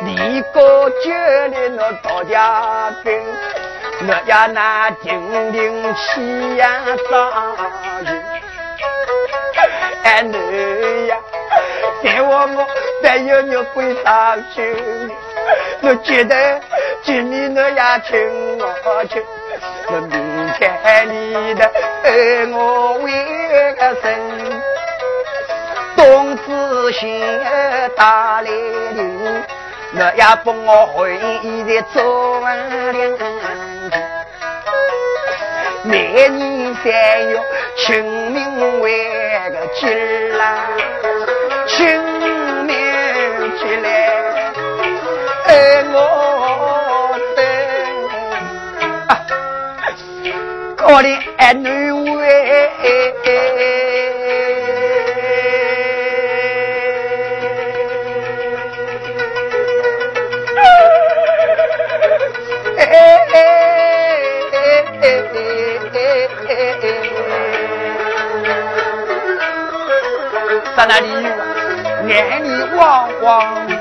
[0.00, 1.10] 你个酒
[1.46, 3.22] 里那大家兵。
[4.06, 7.30] 我呀那叮铃起呀早
[8.02, 8.24] 人，
[10.02, 11.16] 哎你呀，
[12.02, 12.66] 在我我
[13.00, 14.74] 再有你会伤心，
[15.82, 16.60] 我记得
[17.02, 19.22] 今年我呀请我去，
[19.88, 20.12] 我明
[20.58, 21.70] 天你的
[22.02, 23.12] 爱我为
[23.74, 24.04] 个生，
[25.96, 27.20] 冬子心
[27.96, 29.44] 大来临，
[29.96, 32.56] 我呀帮我回忆的做完
[32.92, 33.18] 了。
[35.86, 36.84] 每年三
[37.28, 37.38] 月，
[37.76, 40.66] 清明为个节啦，
[41.66, 42.13] 清
[51.54, 52.44] 女为。
[70.76, 71.08] 在那里
[72.08, 73.73] 眼里汪汪，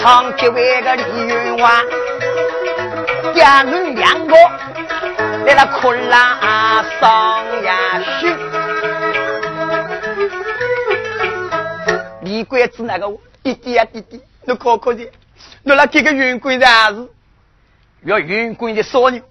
[0.00, 1.84] 长吉为个李云湾，
[3.34, 4.34] 家人两个。
[5.44, 8.36] 在那哭啦伤呀心，
[12.22, 13.08] 李贵子那个
[13.42, 15.02] 弟弟呀弟弟，你可可的，
[15.62, 17.10] 你那这个云贵啥子？
[18.04, 19.22] 要云贵的少女，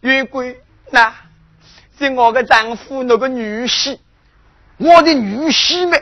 [0.00, 0.60] 云贵
[0.90, 1.12] 那
[1.98, 3.98] 是我的丈夫那个女婿，
[4.78, 6.00] 我的女婿们，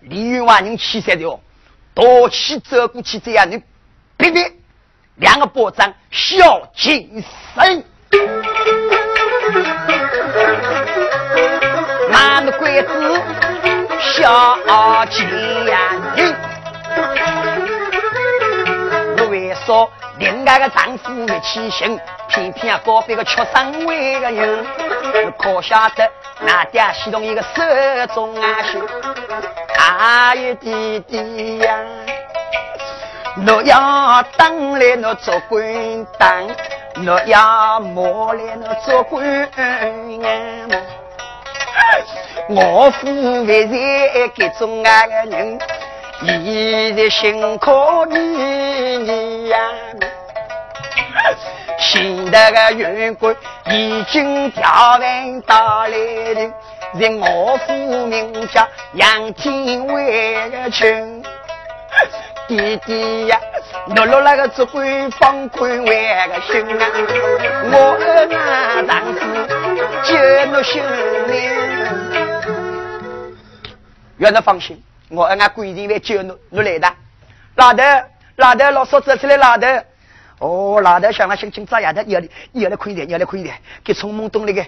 [0.00, 1.40] 李云万人气塞的哦，
[1.94, 3.60] 多起走过去这样的，
[4.16, 4.52] 别别，
[5.16, 7.22] 两个保障小精
[7.54, 7.84] 神。
[12.12, 13.22] 俺的鬼子
[14.00, 14.58] 小
[15.10, 15.74] 金人，
[19.30, 19.88] 为啥
[20.20, 21.98] 另外个丈夫没起行，
[22.28, 24.64] 偏偏啊搞别个缺生位个人，
[25.38, 26.06] 可晓得
[26.40, 28.82] 那点系统一个手中啊心，
[29.76, 31.74] 大爷弟弟呀，
[33.46, 36.46] 我要当来我做官当。
[37.06, 39.48] 我要磨练我做官
[42.48, 45.58] 我父为在给中爱的人，
[46.20, 49.56] 一日辛苦你呀，
[51.80, 53.34] 现在个员官
[53.70, 55.88] 已经调任到来
[56.34, 56.52] 了，
[56.94, 61.22] 任我父名叫杨天伟的亲
[62.46, 63.40] 弟弟呀。
[63.96, 66.86] 落落那个只会放宽为个心啊！
[67.72, 67.96] 我
[68.28, 69.18] 那丈夫
[70.04, 70.14] 救
[70.52, 70.84] 我性
[71.28, 71.40] 命，
[74.18, 76.92] 愿你放心，我俺规定来救你，你来的。
[77.56, 77.82] 老头，
[78.36, 79.66] 老头，老嫂子出来，老头。
[80.40, 82.02] 哦，老头想了心情咋样的？
[82.04, 82.20] 要
[82.52, 84.66] 要来快点，要来快点，给从梦东那个，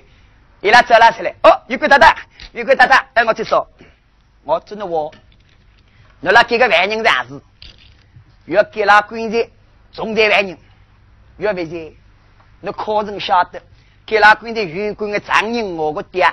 [0.60, 1.34] 伊拉走了出来。
[1.42, 2.14] 哦，有个大大，
[2.52, 3.66] 有个大大，哎，我再说，
[4.44, 5.10] 我真的我，
[6.20, 7.40] 你那几个外人啥事？
[8.44, 9.50] 要给那官人
[9.92, 10.58] 重在万人，
[11.38, 11.94] 岳飞姐，
[12.60, 13.62] 你可曾晓得，
[14.04, 16.26] 给那官的员工的长人，我个爹，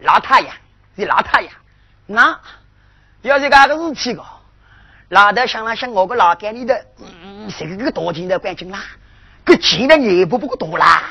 [0.00, 0.54] 老太阳
[0.96, 1.50] 是老太阳，
[2.04, 2.38] 那
[3.22, 4.22] 要是干个事情个，
[5.08, 6.74] 老头想了想，我个老干里头，
[7.50, 8.80] 谁个个多钱的关进啦？
[9.44, 11.02] 个钱呢也不不够多啦。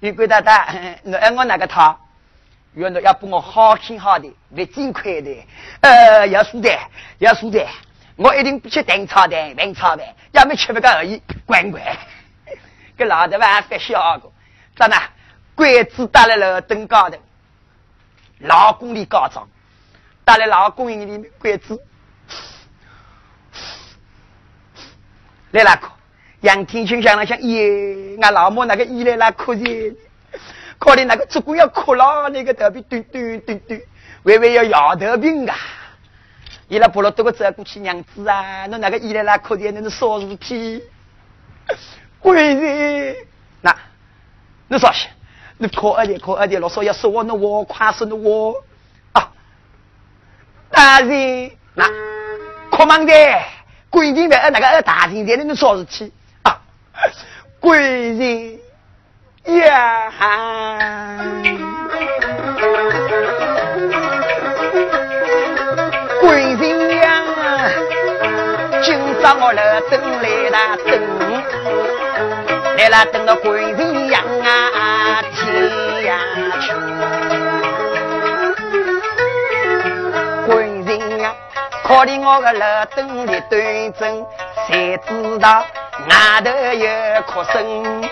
[0.00, 1.96] 你鬼大大， 你按我那个他，
[2.74, 5.46] 原来要帮我好心好的，别尽快的，
[5.80, 6.70] 呃，要输的，
[7.18, 7.66] 要输的。
[8.16, 11.22] 我一定不吃蛋炒蛋、饭炒饭，要么吃不个而已。
[11.46, 11.96] 乖乖，
[12.96, 14.32] 给老头还发笑过，
[14.76, 14.96] 咋呢？
[15.54, 17.16] 鬼子打在了灯高头，
[18.40, 19.48] 老公的高涨，
[20.24, 21.82] 打在老公营里面，鬼子
[25.56, 25.88] 来那个
[26.40, 29.94] 杨天青想了想，耶，俺老母那个伊来那可怜，
[30.78, 33.80] 可怜那个只管要哭了，那个头皮嘟嘟嘟嘟，
[34.24, 35.56] 微微要摇头病啊。
[36.68, 40.82] 伊拉婆罗多个走过去，娘子啊，侬那个伊来拉可怜，那是啥事体？
[42.18, 43.16] 贵人，
[43.60, 43.76] 那，
[44.68, 45.08] 你说些？
[45.58, 48.54] 你可二点，可二点，老少要说我，那我快说那我
[49.12, 49.30] 啊！
[50.70, 51.84] 大人，那，
[52.70, 53.12] 可忙的，
[53.90, 56.12] 贵人的那个大人的，那是啥事体
[56.42, 56.58] 啊？
[57.60, 58.58] 贵人
[59.58, 60.12] 呀！
[69.38, 70.56] 我来等来了
[70.86, 70.90] 等，
[72.78, 74.24] 来了等到鬼人样
[81.86, 84.26] 考虑我个老等的端正，
[84.66, 85.64] 才知道
[86.10, 88.02] 外头有哭声，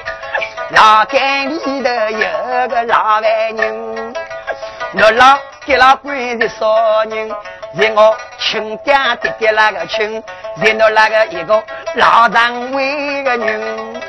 [0.71, 4.15] 老干里头有个老万人，
[4.95, 7.29] 我老给老鬼的少人。
[7.77, 10.23] 是我亲爹爹爹那个亲，
[10.63, 11.61] 是那那个一个
[11.97, 14.03] 老长辈的人，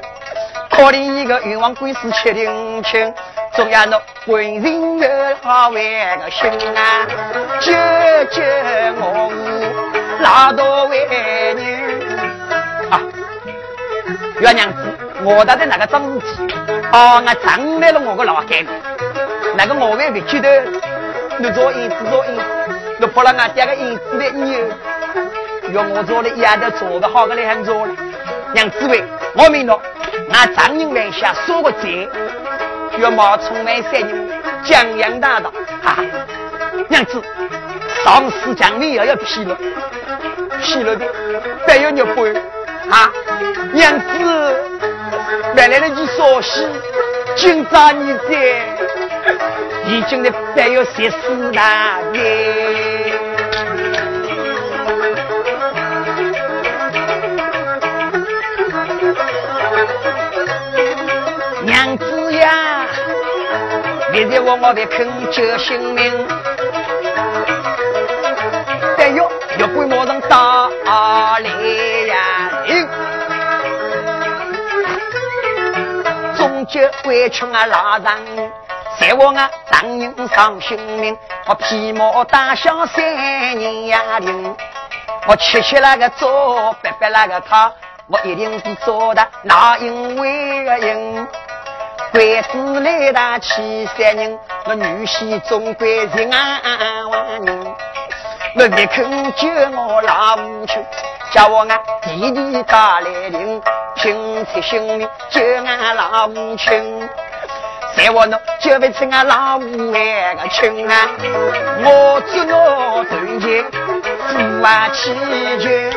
[0.76, 3.14] 可怜一个冤枉鬼死七零亲，
[3.54, 5.08] 总要那官人有
[5.42, 7.08] 好为个心啊，
[7.62, 7.72] 救
[8.30, 8.42] 救
[9.00, 9.32] 我
[10.20, 11.58] 老多为人
[12.92, 13.00] 啊！
[14.42, 16.54] 月娘子，我到底那个张事体？
[16.92, 18.72] 哦，我长来了我个老干部，
[19.56, 20.62] 那个我为不记得，
[21.38, 22.38] 你做印子做印。
[23.00, 24.60] 我破了俺爹个银子的牛，
[25.72, 27.96] 要我做的一样都做个好个来很做了。
[28.56, 29.03] 娘子喂，
[29.34, 29.78] 我明了，
[30.32, 32.08] 俺丈人门下说个贼，
[32.99, 34.30] 要冒充满三人
[34.64, 35.51] 江洋大盗。
[35.84, 36.06] 哈哈，
[36.88, 37.22] 娘子，
[38.01, 39.58] 上司讲你也要批了，
[40.62, 41.06] 批了的，
[41.68, 42.34] 别有肉背
[42.89, 43.12] 啊！
[43.74, 44.06] 娘子，
[45.58, 46.66] 原来的你说戏，
[47.36, 48.34] 今朝你在，
[49.86, 52.85] 已经的别有些事大的。
[64.28, 66.28] 别我我的恳求性命，
[68.98, 70.70] 哎呦，要鬼马上打
[71.40, 71.50] 来
[72.08, 72.52] 呀！
[76.36, 78.18] 终究委屈啊老丈，
[79.00, 81.18] 在我啊丈人伤性命，
[81.48, 84.56] 我披毛戴孝三年呀零，
[85.28, 87.72] 我吃吃那个粥，白白那个汤，
[88.08, 91.28] 我一定是做的那因为个因。
[92.16, 97.76] 鬼子来打七三人，我女婿总归是俺万人。
[98.55, 99.03] 我立刻
[99.36, 100.82] 救我老母亲，
[101.34, 103.61] 叫我俺弟弟打来领，
[103.95, 107.09] 拼出性命救俺老母亲。
[107.97, 111.09] 在我那救不成俺老五那个亲啊，
[111.84, 113.66] 我只我断剑
[114.30, 115.13] 父啊七
[115.59, 115.91] 绝。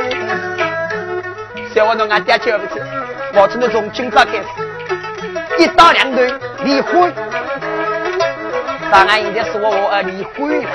[1.72, 2.84] 在我那俺爹救不成，
[3.34, 4.67] 我只能从今朝开始。
[5.58, 7.12] 一刀两断，离婚。
[8.90, 10.70] 咱俺现在说我儿离婚了，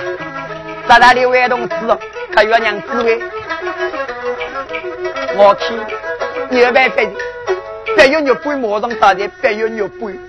[0.88, 1.98] 咱那里位同志哦，
[2.34, 3.20] 他要娘子位，
[5.36, 5.74] 我去
[6.60, 7.12] 有办法的，
[7.96, 10.20] 别有肉背马上打的，别有肉背，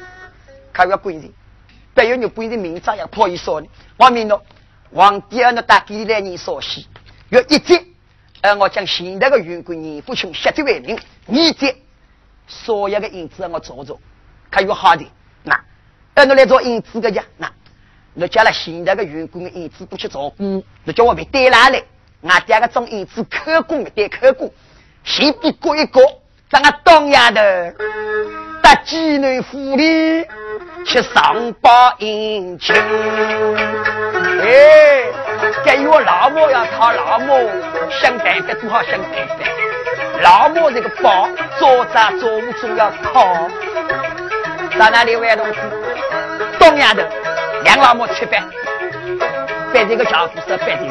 [0.73, 1.33] 他要规定，
[1.93, 3.67] 别有肉背的名字要破一说的。
[3.99, 4.41] 我明了，
[4.95, 6.87] 皇帝那打给来人说戏，
[7.29, 7.85] 要一节，
[8.41, 11.77] 而我将现在的员工年不穷，写的为名，一节
[12.47, 14.01] 所有的银子我做做。
[14.55, 15.05] 还有好的，
[15.43, 15.61] 那
[16.15, 17.51] 按侬来做银子个家，那
[18.15, 21.83] 那叫了现在的员工的银子都去照顾，那叫我别带来来，
[22.23, 24.49] 俺爹个种银子可工的带可工，
[25.03, 26.01] 先比过一个，
[26.51, 27.41] 让俺当丫头，
[28.63, 30.25] 搭济南府里
[30.87, 32.77] 去上报姻亲。
[34.41, 35.11] 哎，
[35.65, 37.51] 给我老母要讨老母，
[38.01, 39.35] 想办法做好想办法。
[40.23, 41.29] 老母这个包，
[41.59, 43.49] 做杂做物总要靠。
[44.79, 45.59] 在哪里玩东西？
[46.59, 47.01] 东丫头，
[47.63, 48.43] 两老母吃饭，
[49.73, 50.85] 被这个丈夫说白个，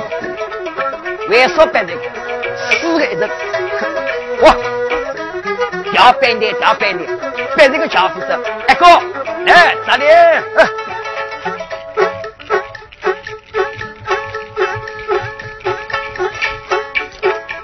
[1.30, 1.94] 为说白的，
[2.56, 3.30] 死个一阵。
[4.42, 4.56] 哇，
[5.92, 7.00] 调白的，调白的，
[7.58, 8.86] 被这个家伙说，哎哥，
[9.48, 10.06] 哎咋的？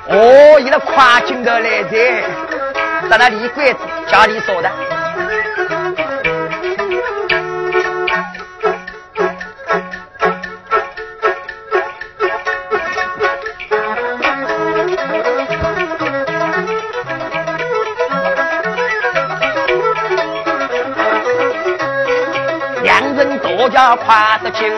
[0.10, 1.98] 哦，一个跨进头来的，
[3.10, 4.70] 在那里柜子家里锁的。
[23.80, 24.70] 要跨得紧，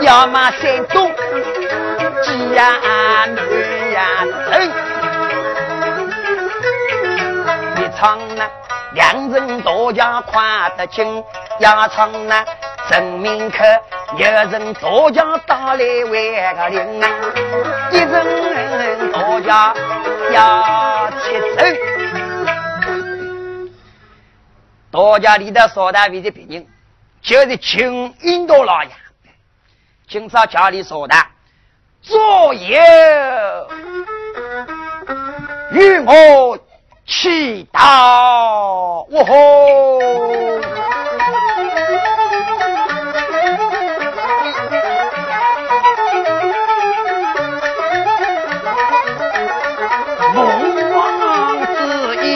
[0.00, 1.12] 要么山东，
[2.22, 2.72] 鸡呀
[3.26, 4.70] 女呀人，
[7.76, 8.42] 一唱呢
[8.94, 11.22] 两人多家跨得紧，
[11.58, 12.42] 一场呢
[12.88, 13.58] 人民客。
[14.16, 17.02] 一人坐家打来为个灵，
[17.90, 19.74] 一人坐家
[20.30, 21.95] 呀七走。
[24.96, 26.66] 多家里的少大为的别人，
[27.20, 28.88] 就是请印度老爷，
[30.08, 31.14] 今朝家里说的。
[32.00, 32.78] 左右
[35.72, 36.58] 与我
[37.06, 40.00] 祈祷，我吼！
[50.32, 50.40] 凤
[50.94, 52.26] 凰之意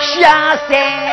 [0.00, 1.09] 下山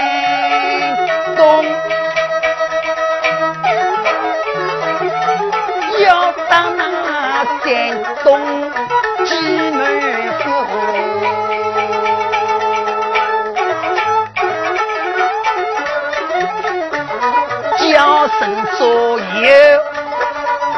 [18.77, 18.85] 左
[19.19, 19.23] 右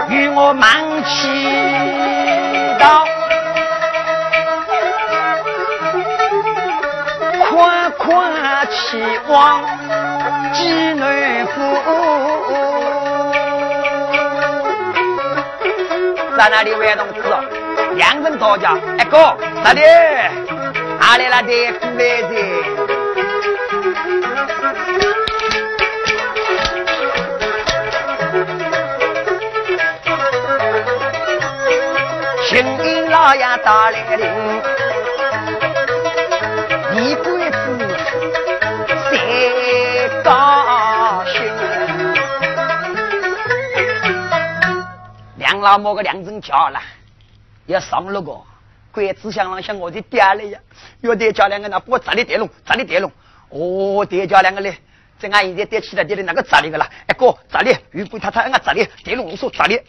[0.08, 0.64] 与我忙
[1.04, 1.28] 祈
[2.80, 3.06] 祷，
[7.50, 8.08] 快快
[8.72, 9.62] 去往
[10.54, 11.52] 济南府。
[16.38, 17.22] 在那里玩同志，
[17.96, 19.82] 两人多家，哎哥，哪里？
[21.02, 21.52] 哪里来的
[33.30, 34.28] 老爷打来铃，
[36.96, 37.58] 一鬼子
[39.12, 41.46] 谁高兴？
[45.62, 46.82] 老母个两阵叫了，
[47.68, 48.36] 要上了个
[48.92, 50.60] 鬼子想啷想我的爹了呀！
[51.02, 53.12] 要得叫两个那不砸你电笼，砸你电笼！
[53.50, 54.76] 哦，得叫两个嘞！
[55.20, 56.90] 这俺现在得起来得的那个砸你个啦！
[57.06, 57.78] 哎哥，砸你！
[57.92, 59.80] 如果他他俺砸你，电笼我说砸你！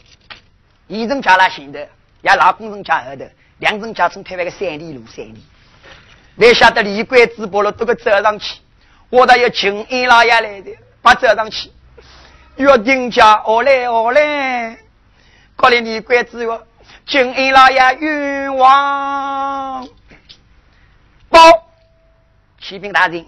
[0.88, 1.88] 一人加了新的，
[2.22, 3.24] 要老公人家后头，
[3.58, 5.44] 两人家从台湾个三里路三里。
[6.36, 8.60] 你晓得李鬼直播了都个走上去，
[9.10, 10.70] 我倒要请一老爷来的，
[11.02, 11.70] 把走上去，
[12.56, 14.78] 约定家我来我来。
[15.56, 16.66] 可怜你鬼子哟，
[17.06, 19.86] 金恩老爷冤枉！
[21.28, 21.38] 报，
[22.58, 23.26] 启禀大人，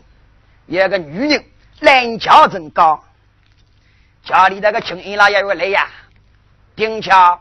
[0.66, 1.45] 有个女人
[1.80, 3.05] 懒觉真高，
[4.24, 5.88] 家里那个金恩老爷要来呀，
[6.74, 7.38] 丁家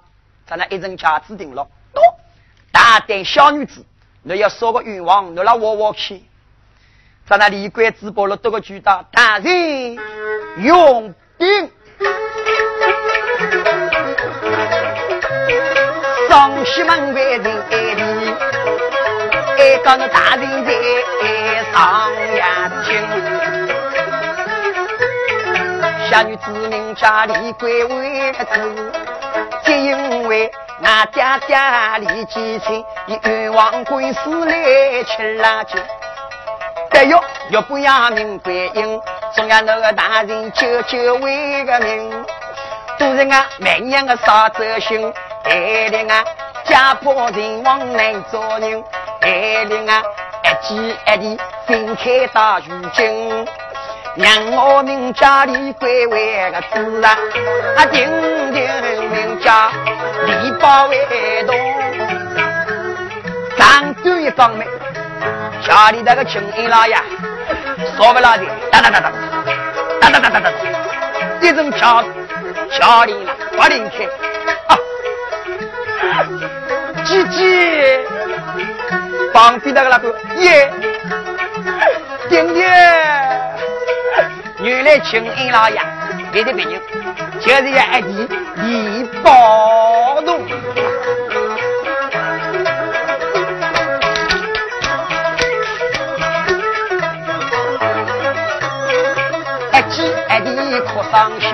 [0.48, 2.04] 咱那一人家指定了，多
[2.72, 3.86] 大胆小女子，
[4.24, 6.24] 你要说个愿望，你来我我去，
[7.26, 9.98] 在那李鬼子报了多个巨大，大人
[10.58, 11.72] 用兵。
[16.28, 18.02] 上西门外人爱里，
[19.58, 20.72] 爱讲那大人在
[21.72, 22.90] 上呀听。
[26.10, 28.92] 小女子名叫李桂为子，
[29.64, 35.78] 只因为那家家里几亲，以冤枉官司来吃辣椒。
[36.90, 39.02] 但哟，要不要命观音，
[39.34, 42.26] 总要那个大人救救为个命。
[43.00, 45.14] 都是啊，每年个杀走心。
[45.44, 46.24] 爱的啊，
[46.66, 48.84] 家破人亡难做人；
[49.22, 50.04] 爱的啊，
[50.44, 53.48] 一记一地分开到如今。
[54.16, 57.18] 让我们家里归为个子啊，
[57.78, 58.06] 啊，定
[58.52, 59.72] 点名家
[60.26, 61.56] 李宝卫东，
[63.58, 64.68] 长短一方面，
[65.66, 66.96] 家里那个穷人老爷，
[67.96, 69.12] 说不拉的，哒哒哒哒，
[70.02, 70.52] 哒哒哒哒哒，
[71.42, 72.04] 一阵飘，
[72.78, 73.16] 家里
[73.56, 74.06] 不灵开，
[74.68, 74.78] 啊，
[77.06, 78.06] 姐姐，
[79.34, 80.72] 旁边那个那个耶，
[82.28, 82.70] 点点，
[84.60, 86.01] 原来情人老爷。
[86.32, 86.82] 别的别人，
[87.42, 90.40] 就是要爱弟李宝东。
[99.72, 101.50] 爱弟爱弟可伤心，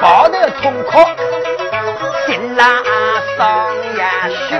[0.00, 0.98] 抱头痛哭。
[2.56, 2.82] 拉
[3.36, 3.46] 上
[3.96, 4.56] 呀去，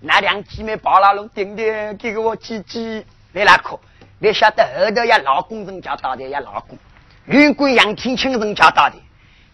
[0.00, 3.04] 那两姐妹抱了龙顶顶，给我姐姐
[3.36, 3.78] 来拉哭。
[4.18, 6.78] 你晓得后头呀，老公人家打的呀，老公
[7.26, 8.96] 云贵杨天青人家打的，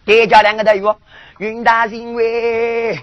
[0.05, 0.95] 爹家两个的哟。
[1.39, 2.97] 云大人为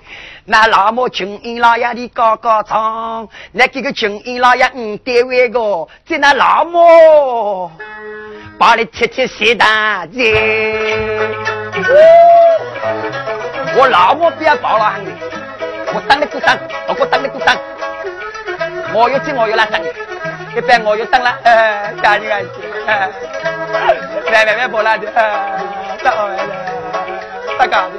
[0.46, 7.70] 那老母军营老爷的高高唱，那几个军营老爷嗯单位个在那老母。
[8.58, 10.32] 把你贴贴鞋大姐，
[13.76, 15.10] 我老婆不要抱了喊你，
[15.92, 16.58] 我等你不等，
[16.88, 17.54] 我等你不等，
[18.94, 19.88] 我要进我要来等你，
[20.56, 22.46] 一般我就当了， 呃，家里人，
[22.86, 23.08] 呃，
[24.32, 25.58] 来来来，不拉 的，呃，
[26.02, 26.54] 当我来了，
[27.58, 27.90] 大哥，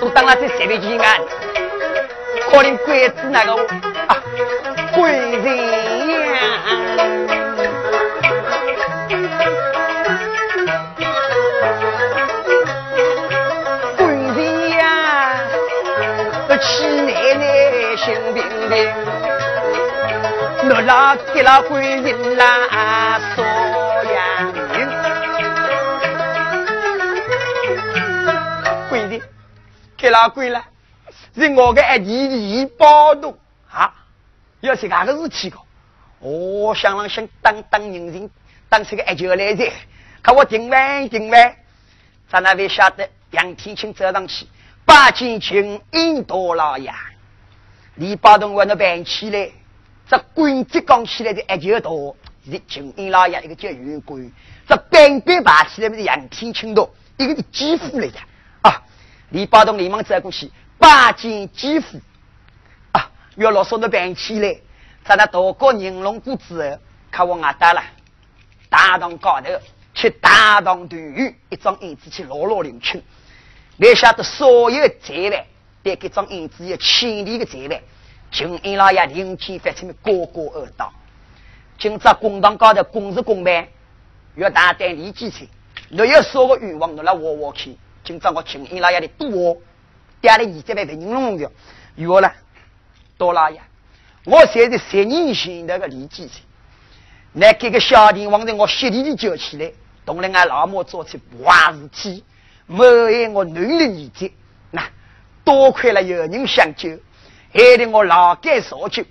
[0.00, 1.20] 都当了这设备机案，
[2.50, 3.52] 可能鬼子那个
[4.08, 4.16] 啊，
[4.94, 5.56] 鬼人
[6.34, 6.42] 呀。
[16.58, 18.76] 妻奶奶心平平，
[20.68, 23.44] 我拉给了归人啦，说
[24.12, 24.52] 呀，
[28.88, 29.22] 归人
[29.96, 30.64] 给了归了，
[31.36, 33.38] 是我的爱弟弟包动
[33.70, 33.94] 啊，
[34.60, 35.58] 要是哪个事体个？
[36.18, 38.28] 我想让想当当人人
[38.68, 39.70] 当这个爱球来着，
[40.20, 41.56] 可我定完定完，
[42.28, 44.48] 咱那位晓得杨天清走上去，
[44.84, 46.92] 八千群印度老爷。
[47.94, 49.48] 李八东我那办起来，
[50.08, 54.30] 这官职刚起来的一球多，是金英老爷一个叫员官，
[54.68, 58.18] 这班班爬起来不是杨天青多，一个是几乎来的
[58.62, 58.82] 啊！
[59.30, 61.98] 李八东连忙走过去，拜见几乎
[62.92, 63.10] 啊！
[63.34, 64.56] 要老说的办起来，
[65.04, 66.78] 在那渡过宁龙谷之后，
[67.10, 67.82] 看我俺打了
[68.68, 69.50] 大堂高头
[69.92, 73.02] 去大堂团圆，一张椅子去牢牢领情，
[73.78, 75.46] 留下的所有财位。
[75.82, 77.80] 在这张银子有千里的财来，
[78.30, 80.92] 金英老爷临天发出个个恶道。
[81.78, 83.66] 今朝公堂高头公事公办，
[84.34, 85.46] 要大胆立几次，
[85.90, 87.76] 若有啥个愿望，侬来挖挖去。
[88.04, 89.56] 今朝我金英老爷的多，
[90.20, 91.50] 带了二十万银龙的，
[91.96, 92.32] 有了，
[93.18, 93.60] 多老爷，
[94.24, 96.40] 我现在十年前那个立几次，
[97.32, 99.72] 那这个小弟王在我血里里叫起来，
[100.04, 102.24] 同了俺老母做起坏事体，
[102.66, 104.30] 没爱我男的儿子。
[104.70, 104.82] 那
[105.44, 106.98] 多亏了有人相救，
[107.56, 109.02] 害得我老该受救，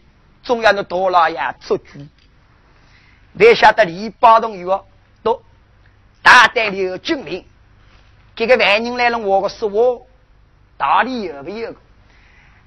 [0.43, 1.85] 总要那多老爷做主。
[3.33, 4.85] 没晓得李八栋有
[5.23, 5.41] 都
[6.21, 7.43] 大胆刘军令，
[8.35, 10.05] 这个外人来了，我个说我
[10.77, 11.73] 道理有没有？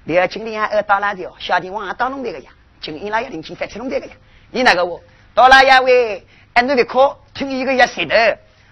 [0.03, 2.51] 刘军令还二打拉条，小弟王打弄这个呀，
[2.81, 4.13] 军营那要领进发出弄这个呀。
[4.51, 5.01] 你那个我
[5.33, 8.15] 到拉爷喂，俺那里考听一个也舌头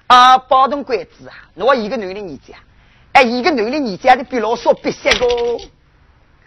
[0.08, 2.60] 啊，包栋鬼子啊，我一个男的儿子啊。
[3.14, 5.26] 哎，一个男的，你家的比老少比三个，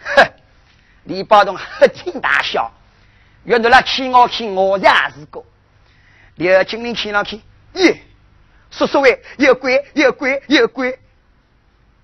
[0.03, 0.33] 哼！
[1.11, 2.71] 李宝东呵听大笑，
[3.43, 5.43] 原来那气我气我也是个。
[6.37, 7.41] 刘金玲听了去，
[7.73, 8.01] 耶，
[8.71, 10.97] 说说喂，有鬼有鬼有鬼，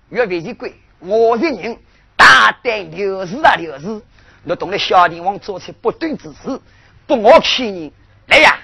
[0.09, 1.77] 越为是鬼，我是人，
[2.17, 4.01] 大胆刘氏啊刘氏，
[4.43, 6.59] 你懂得小帝王做出不对之事，
[7.05, 7.91] 不我欺人，
[8.25, 8.59] 来呀，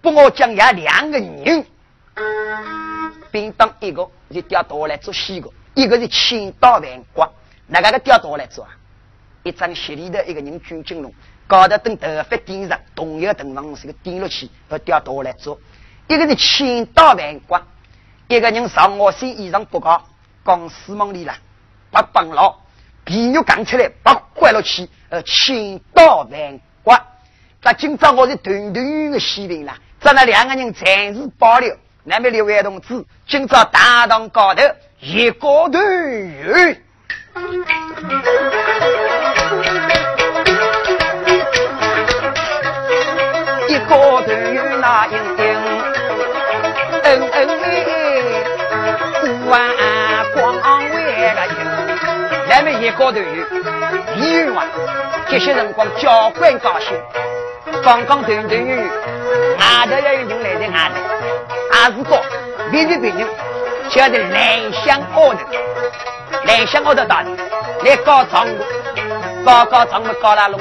[0.00, 1.66] 不我讲爷两个人。
[3.32, 7.28] 并当一个就调刀来做西个，一个是千刀万剐。
[7.66, 8.70] 哪个个调刀来做啊？
[9.42, 11.12] 一张斜里的一个人举金龙，
[11.46, 15.58] 高头等头发顶上，同样等上是个顶落去，要掉头来做。
[16.08, 17.62] 一个是千刀万剐，
[18.28, 20.02] 一个人上我身衣裳不高，
[20.44, 21.34] 刚四门里了，
[21.90, 22.54] 把绑牢，
[23.04, 27.02] 皮肉刚出来，把拐落去，呃，千刀万剐。
[27.62, 31.76] 那今朝我是团团的西兵了，咱那两个人暂时保留。
[32.04, 34.62] 那边六位同志，今朝大堂高头
[34.98, 36.82] 一个团圆，
[52.82, 53.46] 那边一个团圆，
[54.16, 54.64] 李元华
[55.28, 56.88] 这些辰光交关高兴，
[57.84, 61.00] 刚刚团团圆圆，外头要有人来的外头。
[61.70, 62.20] 还是个
[62.72, 63.26] 别的别人，
[63.88, 65.38] 叫的南乡奥头，
[66.44, 67.30] 南乡奥头大的
[67.84, 68.64] 来搞账的，
[69.44, 70.60] 搞搞账的搞拉拢，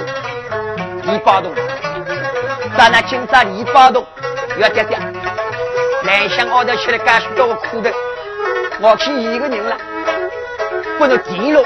[1.03, 1.51] 李宝东，
[2.77, 4.05] 咱那今朝李宝东
[4.57, 4.97] 要跌跌，
[6.03, 7.89] 南乡奥头吃了干许多苦头，
[8.79, 9.75] 我去一个人了，
[10.97, 11.63] 不能地了，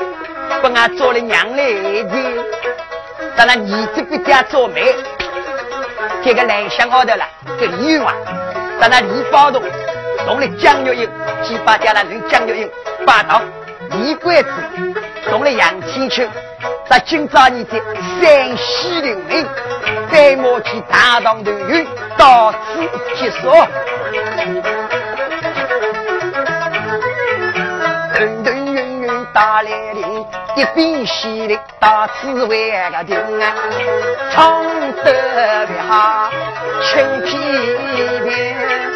[0.61, 1.63] 把俺做了娘来
[2.03, 2.43] 的，
[3.37, 4.95] 在那儿子不家做媒，
[6.23, 7.25] 这个南乡奥头了，
[7.59, 8.13] 给李娃，
[8.79, 9.61] 咱那李宝东。
[10.25, 11.09] 动了江月英，
[11.43, 12.71] 七八家了人江月英，
[13.05, 13.39] 八道
[13.91, 14.49] 李桂子，
[15.29, 16.23] 动了杨青秋，
[16.89, 17.79] 在今朝你的
[18.19, 19.45] 山西领民，
[20.09, 21.85] 白马去大唐团圆，
[22.17, 22.57] 到此
[23.15, 23.51] 结束。
[28.15, 30.14] 团团圆圆大来临，
[30.55, 33.53] 一边犀利到刺猬个顶啊，
[34.31, 34.63] 唱
[35.03, 36.31] 得漂，
[36.81, 38.94] 春天边。